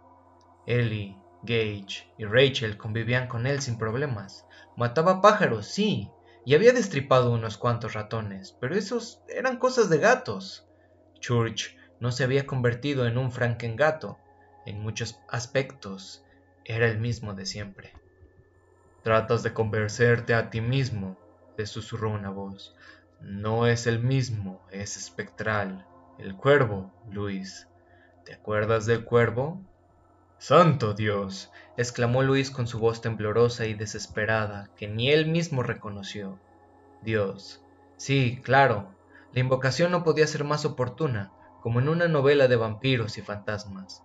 [0.66, 4.46] Ellie Gage y Rachel convivían con él sin problemas.
[4.76, 6.10] Mataba pájaros, sí,
[6.46, 10.68] y había destripado unos cuantos ratones, pero esos eran cosas de gatos.
[11.20, 14.18] Church no se había convertido en un frankengato.
[14.66, 16.24] En muchos aspectos
[16.66, 17.94] era el mismo de siempre.
[19.04, 21.18] Tratas de convencerte a ti mismo,
[21.58, 22.76] le susurró una voz.
[23.22, 25.86] No es el mismo, es espectral.
[26.18, 27.68] El cuervo, Luis.
[28.26, 29.62] ¿Te acuerdas del cuervo?
[30.42, 31.52] Santo Dios.
[31.76, 36.40] exclamó Luis con su voz temblorosa y desesperada, que ni él mismo reconoció.
[37.02, 37.62] Dios.
[37.98, 38.96] Sí, claro.
[39.34, 44.02] La invocación no podía ser más oportuna, como en una novela de vampiros y fantasmas.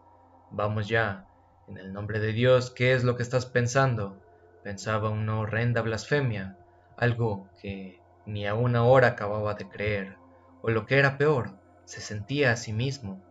[0.50, 1.28] Vamos ya.
[1.68, 4.20] En el nombre de Dios, ¿qué es lo que estás pensando?
[4.64, 6.58] Pensaba una horrenda blasfemia,
[6.96, 10.16] algo que ni aún ahora acababa de creer,
[10.62, 11.52] o lo que era peor,
[11.84, 13.22] se sentía a sí mismo.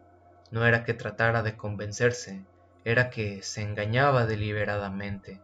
[0.51, 2.45] No era que tratara de convencerse,
[2.85, 5.41] era que se engañaba deliberadamente.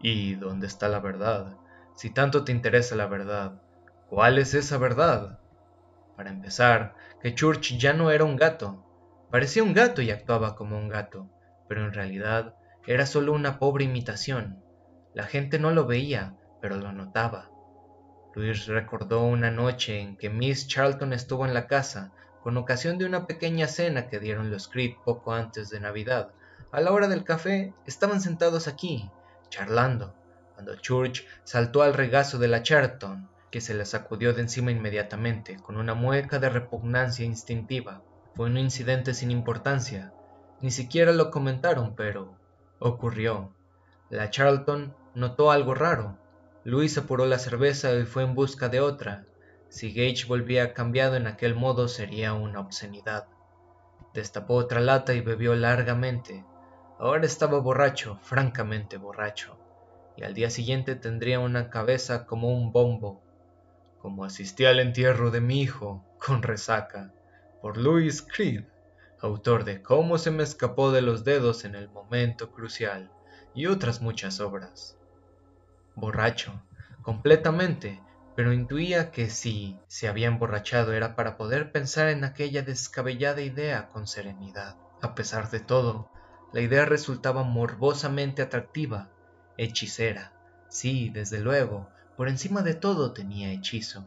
[0.00, 1.56] ¿Y dónde está la verdad?
[1.94, 3.60] Si tanto te interesa la verdad,
[4.08, 5.38] ¿cuál es esa verdad?
[6.16, 8.84] Para empezar, que Church ya no era un gato.
[9.30, 11.30] Parecía un gato y actuaba como un gato,
[11.68, 12.54] pero en realidad
[12.86, 14.62] era solo una pobre imitación.
[15.14, 17.50] La gente no lo veía, pero lo notaba.
[18.34, 23.06] Luis recordó una noche en que Miss Charlton estuvo en la casa con ocasión de
[23.06, 26.32] una pequeña cena que dieron los Creed poco antes de Navidad,
[26.76, 29.10] a la hora del café, estaban sentados aquí,
[29.48, 30.12] charlando,
[30.52, 35.56] cuando Church saltó al regazo de la Charlton, que se la sacudió de encima inmediatamente,
[35.56, 38.02] con una mueca de repugnancia instintiva.
[38.34, 40.12] Fue un incidente sin importancia.
[40.60, 42.36] Ni siquiera lo comentaron, pero
[42.78, 43.54] ocurrió.
[44.10, 46.18] La Charlton notó algo raro.
[46.62, 49.24] Luis apuró la cerveza y fue en busca de otra.
[49.70, 53.28] Si Gage volvía cambiado en aquel modo sería una obscenidad.
[54.12, 56.44] Destapó otra lata y bebió largamente.
[56.98, 59.58] Ahora estaba borracho, francamente borracho,
[60.16, 63.22] y al día siguiente tendría una cabeza como un bombo.
[63.98, 67.12] Como asistí al entierro de mi hijo, con resaca,
[67.60, 68.64] por Louis Creed,
[69.20, 73.10] autor de Cómo se me escapó de los dedos en el momento crucial,
[73.54, 74.96] y otras muchas obras.
[75.96, 76.62] Borracho,
[77.02, 78.00] completamente,
[78.34, 83.88] pero intuía que si se había emborrachado era para poder pensar en aquella descabellada idea
[83.88, 84.76] con serenidad.
[85.02, 86.10] A pesar de todo,
[86.52, 89.10] la idea resultaba morbosamente atractiva,
[89.56, 90.32] hechicera.
[90.68, 94.06] Sí, desde luego, por encima de todo tenía hechizo.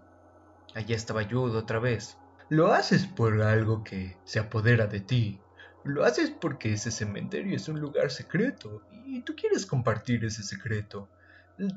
[0.74, 2.18] Allí estaba Jude otra vez.
[2.50, 5.40] Lo haces por algo que se apodera de ti.
[5.84, 11.10] Lo haces porque ese cementerio es un lugar secreto y tú quieres compartir ese secreto.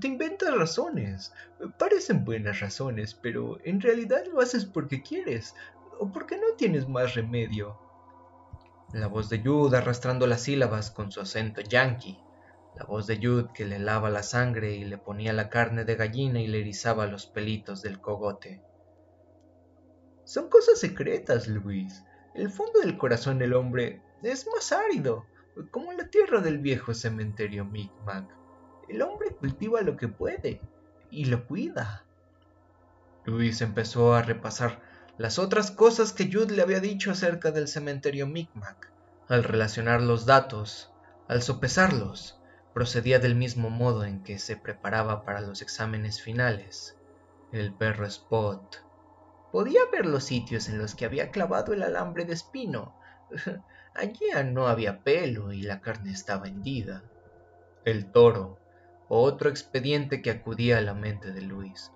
[0.01, 1.33] Te inventas razones.
[1.79, 5.55] Parecen buenas razones, pero en realidad lo haces porque quieres
[5.99, 7.79] o porque no tienes más remedio.
[8.93, 12.19] La voz de Jude arrastrando las sílabas con su acento yankee.
[12.77, 15.95] La voz de Jude que le lava la sangre y le ponía la carne de
[15.95, 18.61] gallina y le erizaba los pelitos del cogote.
[20.25, 22.05] Son cosas secretas, Luis.
[22.35, 25.25] El fondo del corazón del hombre es más árido,
[25.71, 28.29] como la tierra del viejo cementerio Micmac.
[28.91, 30.61] El hombre cultiva lo que puede
[31.11, 32.05] y lo cuida.
[33.25, 34.83] Luis empezó a repasar
[35.19, 38.91] las otras cosas que Jude le había dicho acerca del cementerio Micmac.
[39.29, 40.91] Al relacionar los datos,
[41.29, 42.41] al sopesarlos,
[42.73, 46.97] procedía del mismo modo en que se preparaba para los exámenes finales.
[47.53, 48.85] El perro Spot.
[49.53, 52.97] Podía ver los sitios en los que había clavado el alambre de espino.
[53.95, 57.03] Allí no había pelo y la carne estaba hendida.
[57.85, 58.59] El toro,
[59.09, 61.93] otro expediente que acudía a la mente de Luis.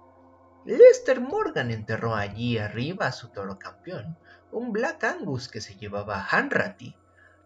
[0.67, 4.19] Lester Morgan enterró allí arriba a su toro campeón,
[4.51, 6.97] un Black Angus que se llevaba a Hanratty.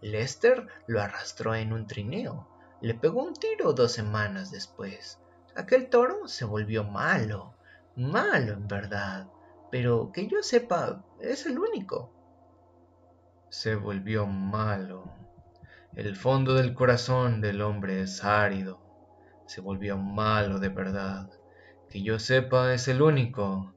[0.01, 2.49] Lester lo arrastró en un trineo,
[2.81, 5.19] le pegó un tiro dos semanas después.
[5.55, 7.53] Aquel toro se volvió malo,
[7.95, 9.29] malo en verdad,
[9.71, 12.11] pero que yo sepa, es el único.
[13.51, 15.13] Se volvió malo.
[15.95, 18.81] El fondo del corazón del hombre es árido.
[19.45, 21.31] Se volvió malo de verdad
[21.91, 23.75] que yo sepa es el único.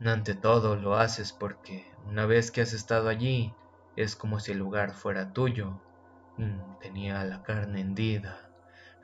[0.00, 3.52] Ante todo lo haces porque una vez que has estado allí
[3.96, 5.80] es como si el lugar fuera tuyo.
[6.36, 8.48] Mm, tenía la carne hendida.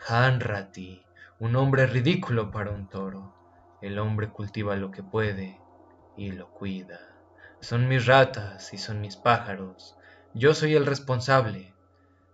[0.06, 1.04] Hanrati,
[1.40, 3.34] un hombre ridículo para un toro.
[3.80, 5.60] El hombre cultiva lo que puede
[6.16, 7.00] y lo cuida.
[7.58, 9.96] Son mis ratas y son mis pájaros.
[10.32, 11.74] Yo soy el responsable.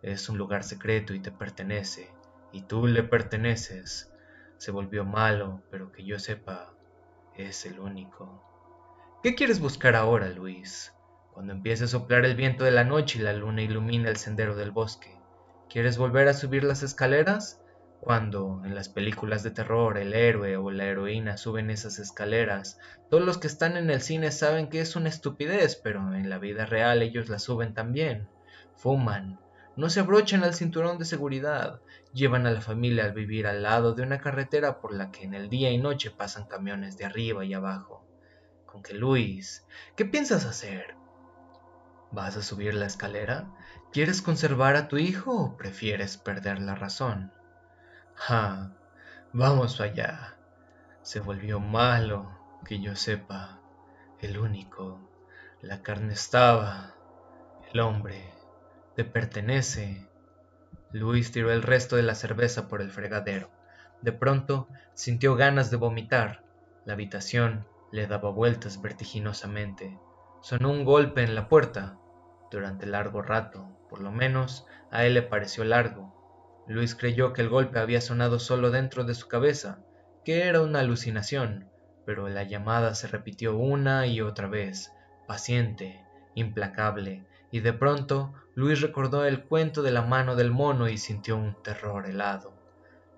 [0.02, 2.10] Es un lugar secreto y te pertenece,
[2.52, 4.09] y tú le perteneces
[4.60, 6.74] se volvió malo, pero que yo sepa,
[7.34, 8.44] es el único.
[9.22, 10.92] ¿Qué quieres buscar ahora, Luis?
[11.32, 14.54] Cuando empiece a soplar el viento de la noche y la luna ilumina el sendero
[14.54, 15.18] del bosque.
[15.70, 17.62] ¿Quieres volver a subir las escaleras?
[18.00, 23.24] Cuando en las películas de terror el héroe o la heroína suben esas escaleras, todos
[23.24, 26.66] los que están en el cine saben que es una estupidez, pero en la vida
[26.66, 28.28] real ellos la suben también.
[28.76, 29.40] Fuman,
[29.80, 31.80] no se abrochan al cinturón de seguridad,
[32.12, 35.32] llevan a la familia a vivir al lado de una carretera por la que en
[35.32, 38.04] el día y noche pasan camiones de arriba y abajo.
[38.66, 39.66] Con que Luis,
[39.96, 40.96] ¿qué piensas hacer?
[42.12, 43.56] ¿Vas a subir la escalera?
[43.90, 47.32] ¿Quieres conservar a tu hijo o prefieres perder la razón?
[48.28, 48.72] Ah,
[49.32, 50.36] vamos allá.
[51.00, 53.62] Se volvió malo, que yo sepa,
[54.18, 55.00] el único.
[55.62, 56.94] La carne estaba,
[57.72, 58.39] el hombre,
[59.00, 60.06] te pertenece.
[60.92, 63.50] Luis tiró el resto de la cerveza por el fregadero.
[64.02, 66.44] De pronto sintió ganas de vomitar.
[66.84, 69.98] La habitación le daba vueltas vertiginosamente.
[70.42, 71.96] Sonó un golpe en la puerta.
[72.50, 76.62] Durante largo rato, por lo menos, a él le pareció largo.
[76.68, 79.78] Luis creyó que el golpe había sonado solo dentro de su cabeza,
[80.26, 81.70] que era una alucinación,
[82.04, 84.92] pero la llamada se repitió una y otra vez,
[85.26, 90.98] paciente, implacable, y de pronto Luis recordó el cuento de la mano del mono y
[90.98, 92.52] sintió un terror helado.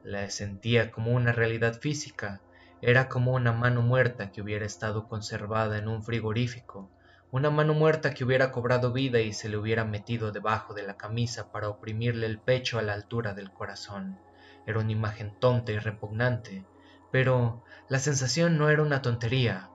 [0.03, 2.41] La sentía como una realidad física,
[2.81, 6.91] era como una mano muerta que hubiera estado conservada en un frigorífico,
[7.31, 10.97] una mano muerta que hubiera cobrado vida y se le hubiera metido debajo de la
[10.97, 14.19] camisa para oprimirle el pecho a la altura del corazón.
[14.67, 16.67] Era una imagen tonta y repugnante,
[17.11, 19.69] pero la sensación no era una tontería.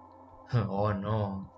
[0.70, 1.57] Oh, no.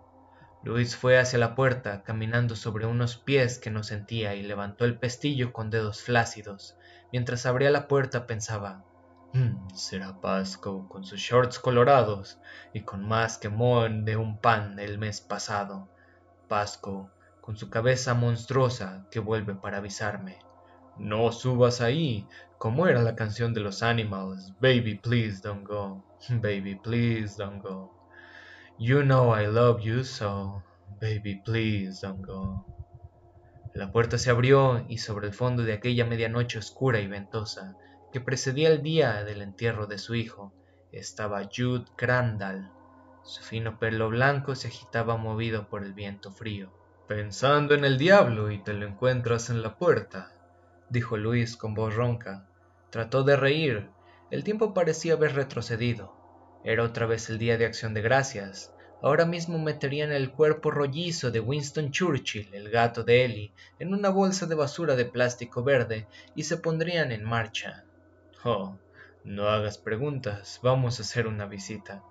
[0.62, 5.00] Luis fue hacia la puerta, caminando sobre unos pies que no sentía, y levantó el
[5.00, 6.76] pestillo con dedos flácidos.
[7.14, 8.84] Mientras abría la puerta pensaba,
[9.34, 12.40] mm, será Pasco con sus shorts colorados
[12.74, 15.88] y con más que moho de un pan el mes pasado.
[16.50, 20.40] Pasco, con su cabeza monstruosa que vuelve para avisarme.
[20.98, 24.54] No subas ahí, como era la canción de los Animals.
[24.60, 26.04] Baby, please don't go.
[26.30, 27.99] Baby, please don't go.
[28.82, 30.64] You know I love you so.
[31.02, 32.66] Baby, please don't go.
[33.74, 37.76] La puerta se abrió y sobre el fondo de aquella medianoche oscura y ventosa
[38.14, 40.54] que precedía el día del entierro de su hijo
[40.94, 42.72] estaba Jude Crandall,
[43.24, 46.72] su fino pelo blanco se agitaba movido por el viento frío.
[47.06, 50.32] Pensando en el diablo y te lo encuentras en la puerta,
[50.90, 52.48] dijo Luis con voz ronca.
[52.92, 53.90] Trató de reír.
[54.32, 56.19] El tiempo parecía haber retrocedido.
[56.64, 58.74] Era otra vez el día de acción de gracias.
[59.02, 64.10] Ahora mismo meterían el cuerpo rollizo de Winston Churchill, el gato de Ellie, en una
[64.10, 67.86] bolsa de basura de plástico verde y se pondrían en marcha.
[68.44, 68.78] Oh,
[69.24, 72.04] no hagas preguntas, vamos a hacer una visita.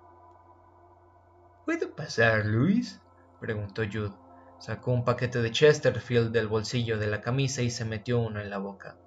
[1.65, 2.99] ¿Puedo pasar, Luis?
[3.39, 4.15] preguntó Jude.
[4.59, 8.49] Sacó un paquete de Chesterfield del bolsillo de la camisa y se metió uno en
[8.49, 8.97] la boca.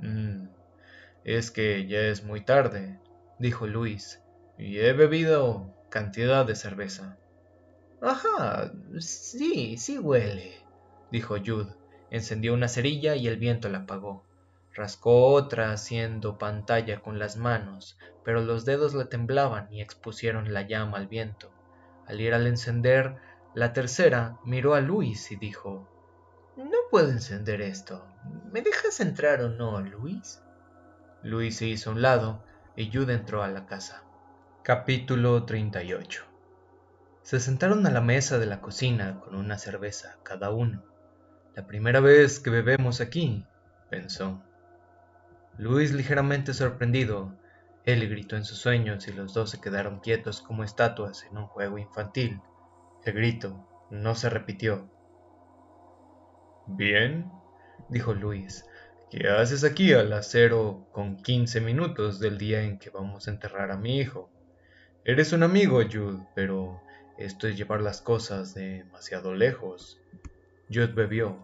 [0.00, 0.48] Mm,
[1.22, 2.98] es que ya es muy tarde,
[3.38, 4.20] dijo Luis,
[4.58, 7.18] y he bebido cantidad de cerveza.
[8.00, 10.64] Ajá, sí, sí huele,
[11.10, 11.74] dijo Jude.
[12.10, 14.24] Encendió una cerilla y el viento la apagó.
[14.72, 20.62] Rascó otra haciendo pantalla con las manos, pero los dedos le temblaban y expusieron la
[20.62, 21.50] llama al viento.
[22.06, 23.16] Al ir al encender
[23.54, 25.88] la tercera, miró a Luis y dijo,
[26.56, 28.06] No puedo encender esto.
[28.52, 30.40] ¿Me dejas entrar o no, Luis?
[31.22, 32.44] Luis se hizo a un lado
[32.76, 34.03] y Jude entró a la casa.
[34.66, 36.24] Capítulo 38
[37.20, 40.82] Se sentaron a la mesa de la cocina con una cerveza cada uno.
[41.54, 43.44] La primera vez que bebemos aquí,
[43.90, 44.42] pensó.
[45.58, 47.36] Luis, ligeramente sorprendido,
[47.84, 51.46] él gritó en sus sueños y los dos se quedaron quietos como estatuas en un
[51.46, 52.40] juego infantil.
[53.04, 54.90] El grito no se repitió.
[56.68, 57.30] Bien,
[57.90, 58.64] dijo Luis,
[59.10, 63.30] ¿qué haces aquí a las cero con quince minutos del día en que vamos a
[63.30, 64.30] enterrar a mi hijo?
[65.06, 66.80] Eres un amigo, Jude, pero
[67.18, 70.00] esto es llevar las cosas demasiado lejos.
[70.72, 71.36] Jude bebió,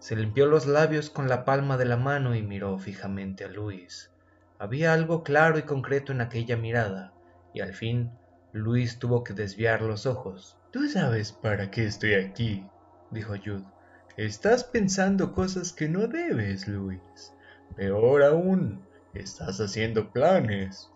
[0.00, 4.10] se limpió los labios con la palma de la mano y miró fijamente a Luis.
[4.58, 7.12] Había algo claro y concreto en aquella mirada,
[7.54, 8.10] y al fin
[8.52, 10.58] Luis tuvo que desviar los ojos.
[10.72, 12.66] Tú sabes para qué estoy aquí,
[13.12, 13.64] dijo Jude.
[14.16, 17.00] Estás pensando cosas que no debes, Luis.
[17.76, 18.84] Peor aún,
[19.14, 20.90] estás haciendo planes.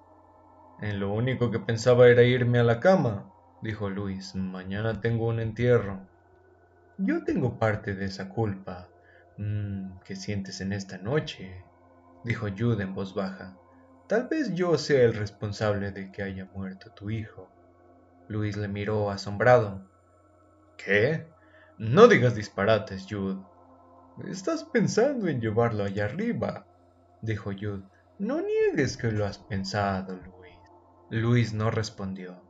[0.80, 4.34] En lo único que pensaba era irme a la cama, dijo Luis.
[4.34, 6.08] Mañana tengo un entierro.
[6.96, 8.88] Yo tengo parte de esa culpa.
[9.36, 11.64] Mm, ¿Qué sientes en esta noche?
[12.24, 13.58] dijo Jude en voz baja.
[14.06, 17.50] Tal vez yo sea el responsable de que haya muerto tu hijo.
[18.28, 19.86] Luis le miró asombrado.
[20.78, 21.26] ¿Qué?
[21.76, 23.42] No digas disparates, Jude.
[24.26, 26.66] Estás pensando en llevarlo allá arriba,
[27.20, 27.82] dijo Jude.
[28.18, 30.39] No niegues que lo has pensado, Luis.
[31.12, 32.40] Luis no respondió.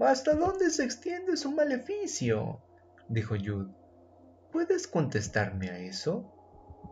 [0.00, 2.60] ¿Hasta dónde se extiende su maleficio?
[3.08, 3.72] dijo Jude.
[4.50, 6.32] ¿Puedes contestarme a eso?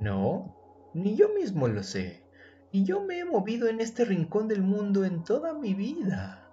[0.01, 0.57] No,
[0.95, 2.23] ni yo mismo lo sé.
[2.71, 6.49] Y yo me he movido en este rincón del mundo en toda mi vida.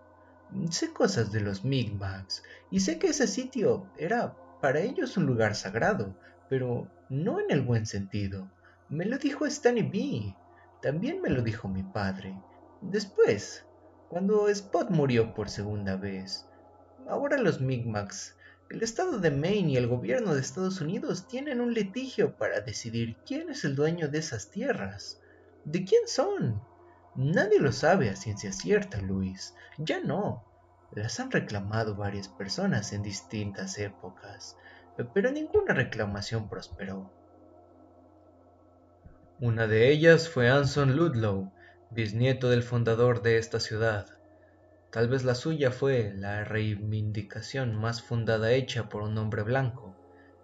[0.71, 5.53] Sé cosas de los Migmags y sé que ese sitio era para ellos un lugar
[5.53, 6.17] sagrado,
[6.49, 8.49] pero no en el buen sentido.
[8.89, 10.35] Me lo dijo Stanny B.
[10.81, 12.35] También me lo dijo mi padre.
[12.81, 13.65] Después,
[14.09, 16.45] cuando Spot murió por segunda vez.
[17.07, 18.35] Ahora los Migmags,
[18.69, 23.15] el estado de Maine y el gobierno de Estados Unidos tienen un litigio para decidir
[23.25, 25.21] quién es el dueño de esas tierras.
[25.65, 26.61] ¿De quién son?
[27.15, 29.53] Nadie lo sabe a ciencia cierta, Luis.
[29.77, 30.43] Ya no.
[30.91, 34.57] Las han reclamado varias personas en distintas épocas,
[35.13, 37.11] pero ninguna reclamación prosperó.
[39.39, 41.51] Una de ellas fue Anson Ludlow,
[41.95, 44.07] bisnieto del fundador de esta ciudad.
[44.91, 49.95] Tal vez la suya fue la reivindicación más fundada hecha por un hombre blanco,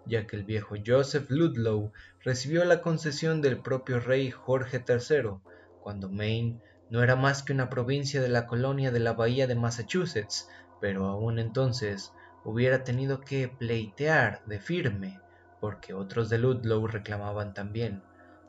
[0.06, 1.92] ya que el viejo Joseph Ludlow
[2.24, 5.42] recibió la concesión del propio rey Jorge III,
[5.82, 9.54] cuando Maine no era más que una provincia de la colonia de la bahía de
[9.54, 10.48] Massachusetts,
[10.80, 15.20] pero aún entonces hubiera tenido que pleitear de firme,
[15.60, 18.02] porque otros de Ludlow reclamaban también,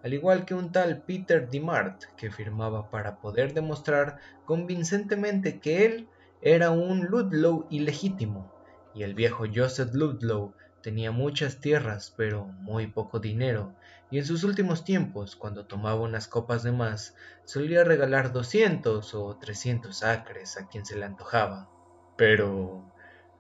[0.04, 6.10] al igual que un tal Peter DeMart, que firmaba para poder demostrar convincentemente que él
[6.42, 8.54] era un Ludlow ilegítimo,
[8.94, 13.74] y el viejo Joseph Ludlow tenía muchas tierras pero muy poco dinero,
[14.12, 19.38] y en sus últimos tiempos, cuando tomaba unas copas de más, solía regalar 200 o
[19.40, 21.70] 300 acres a quien se le antojaba.
[22.16, 22.94] Pero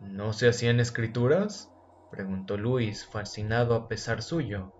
[0.03, 1.71] ¿No se hacían escrituras?
[2.11, 4.73] preguntó Luis, fascinado a pesar suyo.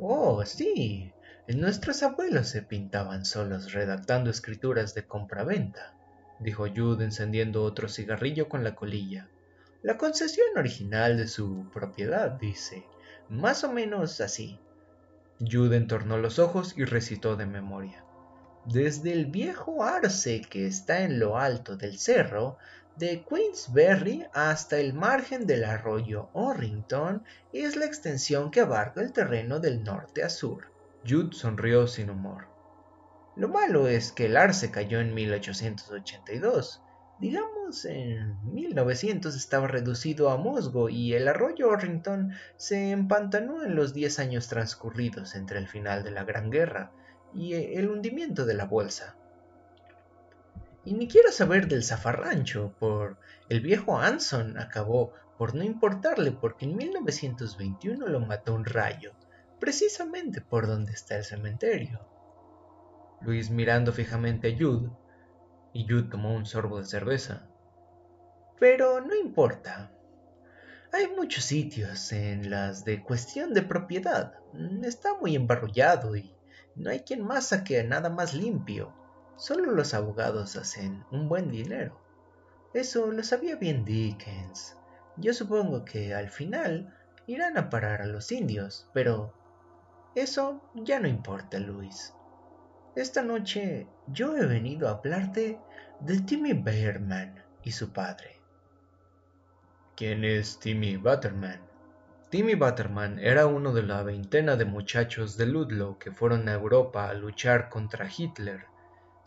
[0.00, 1.12] Oh, sí.
[1.48, 5.94] Nuestros abuelos se pintaban solos redactando escrituras de compraventa,
[6.38, 9.28] dijo Jude encendiendo otro cigarrillo con la colilla.
[9.82, 12.84] La concesión original de su propiedad, dice.
[13.28, 14.60] Más o menos así.
[15.40, 18.04] Jude entornó los ojos y recitó de memoria.
[18.64, 22.58] Desde el viejo arce que está en lo alto del cerro
[22.98, 27.22] de Queensberry hasta el margen del arroyo Orrington
[27.52, 30.72] es la extensión que abarca el terreno del norte a sur.
[31.06, 32.48] Jude sonrió sin humor.
[33.36, 36.82] Lo malo es que el arce cayó en 1882.
[37.20, 43.94] Digamos, en 1900 estaba reducido a musgo y el arroyo Orrington se empantanó en los
[43.94, 46.90] diez años transcurridos entre el final de la Gran Guerra
[47.32, 49.16] y el hundimiento de la bolsa.
[50.88, 53.18] Y ni quiero saber del zafarrancho, por
[53.50, 59.12] el viejo Anson acabó por no importarle porque en 1921 lo mató un rayo,
[59.60, 62.08] precisamente por donde está el cementerio.
[63.20, 64.90] Luis mirando fijamente a Jude,
[65.74, 67.46] y Jude tomó un sorbo de cerveza.
[68.58, 69.92] Pero no importa.
[70.94, 74.38] Hay muchos sitios en las de cuestión de propiedad.
[74.82, 76.34] Está muy embarrullado y
[76.76, 78.97] no hay quien más saque nada más limpio.
[79.38, 81.96] Solo los abogados hacen un buen dinero.
[82.74, 84.76] Eso lo sabía bien Dickens.
[85.16, 86.92] Yo supongo que al final
[87.28, 89.32] irán a parar a los indios, pero
[90.16, 92.12] eso ya no importa, Luis.
[92.96, 95.60] Esta noche yo he venido a hablarte
[96.00, 98.40] de Timmy Bearman y su padre.
[99.94, 101.60] ¿Quién es Timmy Butterman?
[102.28, 107.08] Timmy Butterman era uno de la veintena de muchachos de Ludlow que fueron a Europa
[107.08, 108.66] a luchar contra Hitler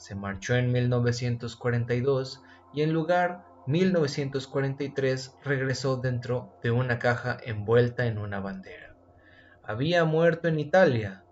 [0.01, 2.41] se marchó en 1942
[2.73, 8.95] y en lugar 1943 regresó dentro de una caja envuelta en una bandera.
[9.61, 11.23] Había muerto en Italia.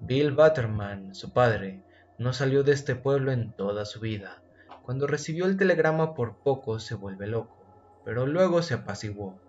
[0.00, 1.82] Bill Butterman, su padre,
[2.18, 4.42] no salió de este pueblo en toda su vida.
[4.82, 7.64] Cuando recibió el telegrama por poco se vuelve loco,
[8.04, 9.40] pero luego se apaciguó.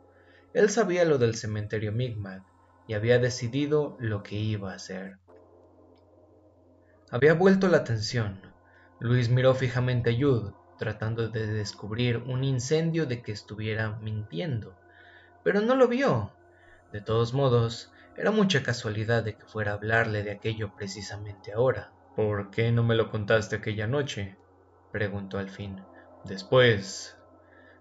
[0.54, 2.44] Él sabía lo del cementerio Migmag
[2.88, 5.18] y había decidido lo que iba a hacer.
[7.12, 8.40] Había vuelto la atención,
[9.00, 14.76] Luis miró fijamente a Jude, tratando de descubrir un incendio de que estuviera mintiendo,
[15.44, 16.34] pero no lo vio.
[16.92, 21.94] De todos modos, era mucha casualidad de que fuera a hablarle de aquello precisamente ahora.
[22.16, 24.38] ¿Por qué no me lo contaste aquella noche?
[24.92, 25.82] preguntó al fin.
[26.26, 27.16] Después,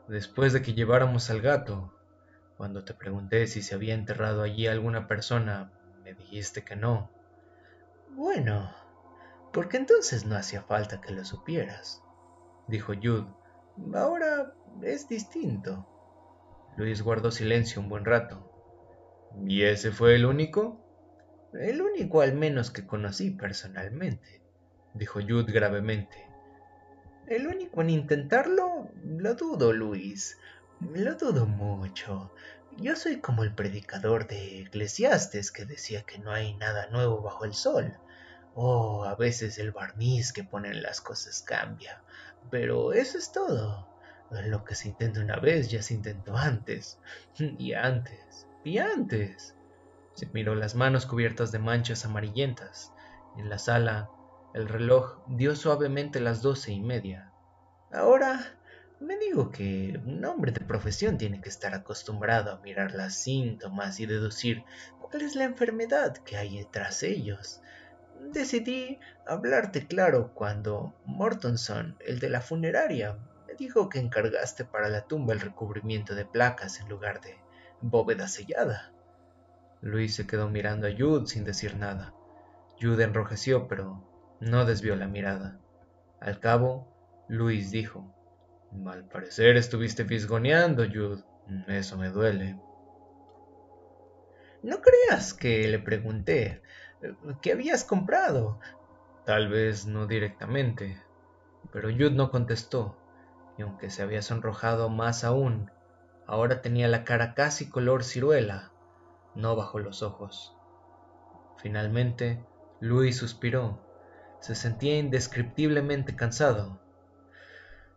[0.06, 1.92] después de que lleváramos al gato,
[2.56, 5.72] cuando te pregunté si se había enterrado allí alguna persona,
[6.04, 7.10] me dijiste que no.
[8.10, 8.70] Bueno,
[9.53, 12.03] porque entonces no hacía falta que lo supieras,
[12.66, 13.26] dijo Jude.
[13.94, 15.86] Ahora es distinto.
[16.76, 18.53] Luis guardó silencio un buen rato.
[19.46, 20.84] ¿Y ese fue el único?
[21.55, 24.42] El único al menos que conocí personalmente,
[24.94, 26.28] dijo Jude gravemente.
[27.26, 30.38] El único en intentarlo, lo dudo, Luis.
[30.80, 32.32] Lo dudo mucho.
[32.78, 37.44] Yo soy como el predicador de Eclesiastes que decía que no hay nada nuevo bajo
[37.44, 37.99] el sol.
[38.61, 42.02] Oh, a veces el barniz que ponen las cosas cambia.
[42.50, 43.86] Pero eso es todo.
[44.32, 46.98] Lo que se intenta una vez ya se intentó antes.
[47.38, 48.48] Y antes.
[48.64, 49.54] Y antes.
[50.14, 52.92] Se miró las manos cubiertas de manchas amarillentas.
[53.36, 54.11] En la sala,
[54.54, 57.32] el reloj dio suavemente las doce y media.
[57.92, 58.59] Ahora
[58.98, 64.00] me digo que un hombre de profesión tiene que estar acostumbrado a mirar los síntomas
[64.00, 64.64] y deducir
[65.00, 67.61] cuál es la enfermedad que hay de ellos.
[68.20, 75.06] Decidí hablarte claro cuando Mortonson, el de la funeraria, me dijo que encargaste para la
[75.06, 77.38] tumba el recubrimiento de placas en lugar de
[77.80, 78.92] bóveda sellada.
[79.80, 82.12] Luis se quedó mirando a Jude sin decir nada.
[82.80, 84.04] Jude enrojeció, pero
[84.40, 85.60] no desvió la mirada.
[86.20, 88.14] Al cabo, Luis dijo,
[88.86, 91.24] Al parecer estuviste fisgoneando, Jude.
[91.68, 92.60] Eso me duele.
[94.62, 96.62] No creas que le pregunté
[97.42, 98.59] qué habías comprado.
[99.24, 101.03] Tal vez no directamente,
[101.72, 102.96] pero Jude no contestó,
[103.57, 105.70] y aunque se había sonrojado más aún,
[106.26, 108.72] ahora tenía la cara casi color ciruela
[109.38, 110.53] no bajó los ojos.
[111.59, 112.44] Finalmente,
[112.80, 113.80] Luis suspiró.
[114.40, 116.80] Se sentía indescriptiblemente cansado.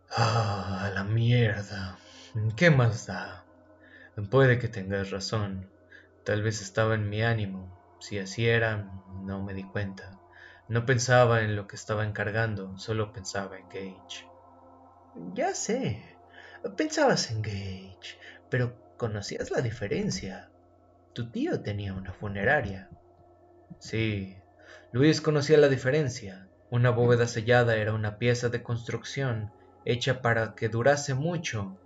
[0.10, 1.98] Ah, la mierda.
[2.56, 3.44] ¿Qué más da?
[4.30, 5.68] Puede que tengas razón.
[6.24, 7.81] Tal vez estaba en mi ánimo.
[8.02, 8.92] Si así era,
[9.24, 10.20] no me di cuenta.
[10.68, 14.28] No pensaba en lo que estaba encargando, solo pensaba en Gage.
[15.34, 16.18] Ya sé.
[16.76, 18.18] Pensabas en Gage,
[18.50, 20.50] pero conocías la diferencia.
[21.14, 22.90] Tu tío tenía una funeraria.
[23.80, 24.36] Sí,
[24.92, 26.48] Luis conocía la diferencia.
[26.72, 29.52] Una bóveda sellada era una pieza de construcción
[29.86, 31.78] hecha para que durase mucho,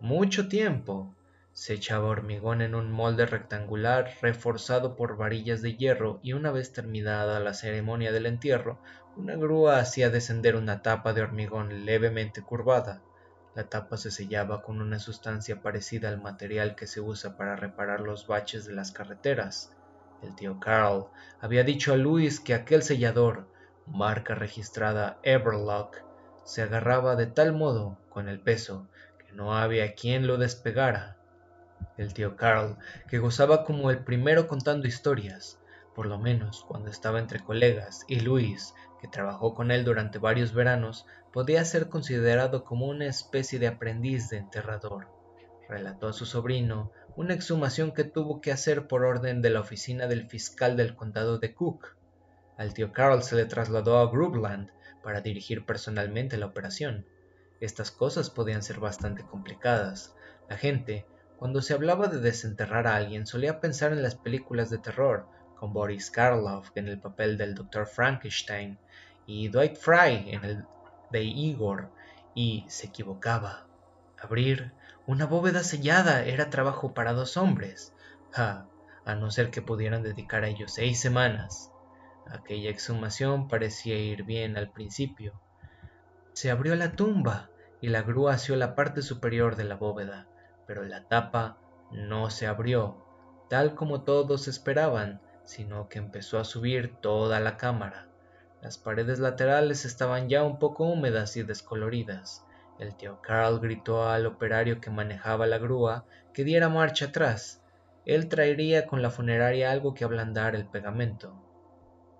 [0.00, 1.13] mucho tiempo.
[1.54, 6.72] Se echaba hormigón en un molde rectangular reforzado por varillas de hierro y una vez
[6.72, 8.80] terminada la ceremonia del entierro,
[9.16, 13.02] una grúa hacía descender una tapa de hormigón levemente curvada.
[13.54, 18.00] La tapa se sellaba con una sustancia parecida al material que se usa para reparar
[18.00, 19.72] los baches de las carreteras.
[20.22, 21.06] El tío Carl
[21.40, 23.46] había dicho a Luis que aquel sellador,
[23.86, 26.02] marca registrada Everlock,
[26.42, 28.88] se agarraba de tal modo con el peso
[29.24, 31.16] que no había quien lo despegara.
[31.96, 32.76] El tío Carl,
[33.08, 35.58] que gozaba como el primero contando historias,
[35.94, 40.52] por lo menos cuando estaba entre colegas, y Luis, que trabajó con él durante varios
[40.52, 45.08] veranos, podía ser considerado como una especie de aprendiz de enterrador.
[45.68, 50.06] Relató a su sobrino una exhumación que tuvo que hacer por orden de la oficina
[50.06, 51.96] del fiscal del condado de Cook.
[52.56, 54.70] Al tío Carl se le trasladó a Groveland
[55.02, 57.06] para dirigir personalmente la operación.
[57.60, 60.14] Estas cosas podían ser bastante complicadas.
[60.48, 61.06] La gente,
[61.38, 65.26] cuando se hablaba de desenterrar a alguien, solía pensar en las películas de terror,
[65.56, 67.86] con Boris Karloff en el papel del Dr.
[67.86, 68.78] Frankenstein
[69.26, 70.64] y Dwight Fry en el
[71.10, 71.90] de Igor
[72.34, 73.66] y se equivocaba.
[74.20, 74.72] Abrir
[75.06, 77.94] una bóveda sellada era trabajo para dos hombres,
[78.34, 78.66] a
[79.14, 81.70] no ser que pudieran dedicar a ello seis semanas.
[82.26, 85.38] Aquella exhumación parecía ir bien al principio.
[86.32, 90.26] Se abrió la tumba y la grúa hacia la parte superior de la bóveda,
[90.66, 91.58] pero la tapa
[91.90, 93.04] no se abrió,
[93.48, 98.08] tal como todos esperaban, sino que empezó a subir toda la cámara.
[98.62, 102.46] Las paredes laterales estaban ya un poco húmedas y descoloridas.
[102.78, 107.62] El tío Carl gritó al operario que manejaba la grúa que diera marcha atrás.
[108.06, 111.40] Él traería con la funeraria algo que ablandar el pegamento.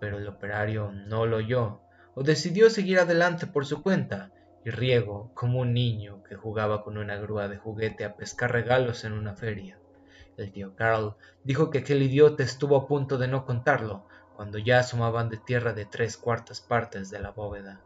[0.01, 1.81] Pero el operario no lo oyó,
[2.15, 4.31] o decidió seguir adelante por su cuenta,
[4.65, 9.05] y Riego, como un niño que jugaba con una grúa de juguete a pescar regalos
[9.05, 9.79] en una feria.
[10.37, 14.07] El tío Carl dijo que aquel idiota estuvo a punto de no contarlo,
[14.37, 17.81] cuando ya asomaban de tierra de tres cuartas partes de la bóveda.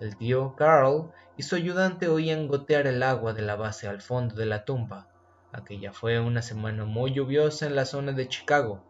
[0.00, 4.34] El tío Carl y su ayudante oían gotear el agua de la base al fondo
[4.34, 5.08] de la tumba.
[5.52, 8.82] Aquella fue una semana muy lluviosa en la zona de Chicago.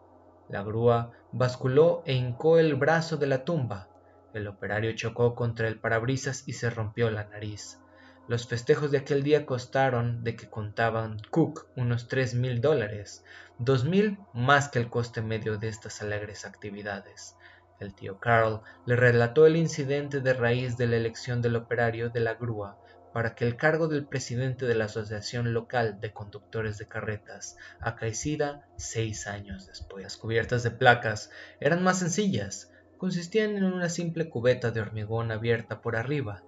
[0.49, 3.89] La grúa basculó e hincó el brazo de la tumba.
[4.33, 7.79] El operario chocó contra el parabrisas y se rompió la nariz.
[8.27, 13.23] Los festejos de aquel día costaron de que contaban Cook unos tres mil dólares,
[13.59, 17.35] dos mil más que el coste medio de estas alegres actividades.
[17.79, 22.21] El tío Carl le relató el incidente de raíz de la elección del operario de
[22.21, 22.79] la grúa
[23.13, 28.67] para que el cargo del presidente de la Asociación Local de Conductores de Carretas acaecida
[28.77, 30.03] seis años después.
[30.03, 31.29] Las cubiertas de placas
[31.59, 32.72] eran más sencillas,
[33.03, 36.41] consistían en una simple cubeta de hormigón abierta por arriba,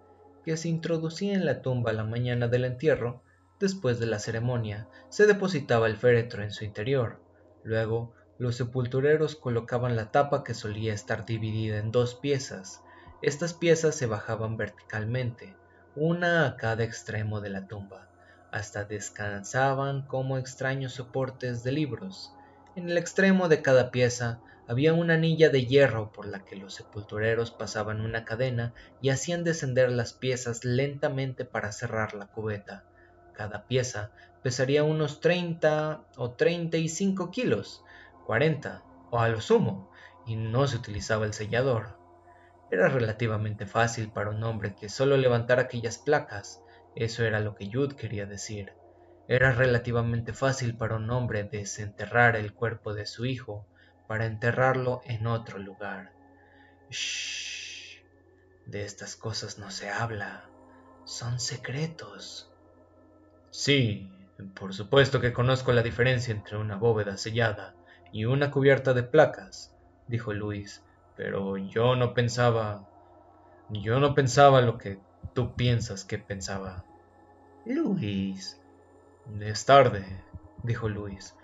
[0.45, 3.21] que se introducía en la tumba la mañana del entierro,
[3.59, 7.19] después de la ceremonia, se depositaba el féretro en su interior.
[7.65, 12.81] Luego, los sepultureros colocaban la tapa que solía estar dividida en dos piezas.
[13.21, 15.57] Estas piezas se bajaban verticalmente,
[15.93, 18.07] una a cada extremo de la tumba,
[18.53, 22.31] hasta descansaban como extraños soportes de libros.
[22.77, 26.74] En el extremo de cada pieza había una anilla de hierro por la que los
[26.74, 32.84] sepultureros pasaban una cadena y hacían descender las piezas lentamente para cerrar la cubeta.
[33.34, 34.11] Cada pieza
[34.41, 37.84] pesaría unos 30 o 35 kilos,
[38.26, 39.91] 40 o a lo sumo,
[40.26, 41.99] y no se utilizaba el sellador.
[42.72, 46.63] Era relativamente fácil para un hombre que solo levantara aquellas placas,
[46.95, 48.74] eso era lo que Jude quería decir.
[49.28, 53.68] Era relativamente fácil para un hombre desenterrar el cuerpo de su hijo
[54.07, 56.11] para enterrarlo en otro lugar.
[56.89, 58.01] Shh.
[58.65, 60.49] De estas cosas no se habla.
[61.03, 62.51] Son secretos.
[63.51, 64.11] Sí,
[64.55, 67.75] por supuesto que conozco la diferencia entre una bóveda sellada
[68.11, 69.75] y una cubierta de placas,
[70.07, 70.83] dijo Luis,
[71.15, 72.89] pero yo no pensaba...
[73.69, 74.99] Yo no pensaba lo que
[75.33, 76.85] tú piensas que pensaba.
[77.65, 78.61] Luis.
[79.39, 80.23] Es tarde,
[80.63, 81.35] dijo Luis.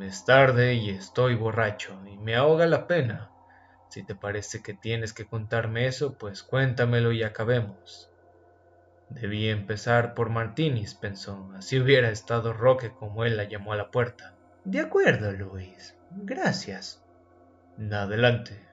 [0.00, 3.30] Es tarde y estoy borracho y me ahoga la pena.
[3.88, 8.10] Si te parece que tienes que contarme eso, pues cuéntamelo y acabemos.
[9.08, 11.50] Debí empezar por Martinis, pensó.
[11.56, 14.34] Así hubiera estado Roque como él la llamó a la puerta.
[14.64, 15.96] De acuerdo, Luis.
[16.10, 17.02] Gracias.
[17.90, 18.68] Adelante.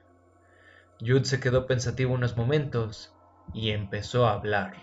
[1.00, 3.14] Jude se quedó pensativo unos momentos
[3.54, 4.74] y empezó a hablar.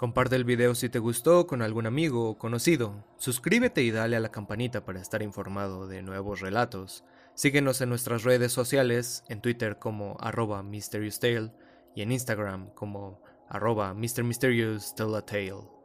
[0.00, 3.04] Comparte el video si te gustó con algún amigo o conocido.
[3.18, 7.04] Suscríbete y dale a la campanita para estar informado de nuevos relatos.
[7.34, 13.20] Síguenos en nuestras redes sociales, en Twitter como arroba y en Instagram como
[13.50, 13.94] arroba
[15.26, 15.79] Tale.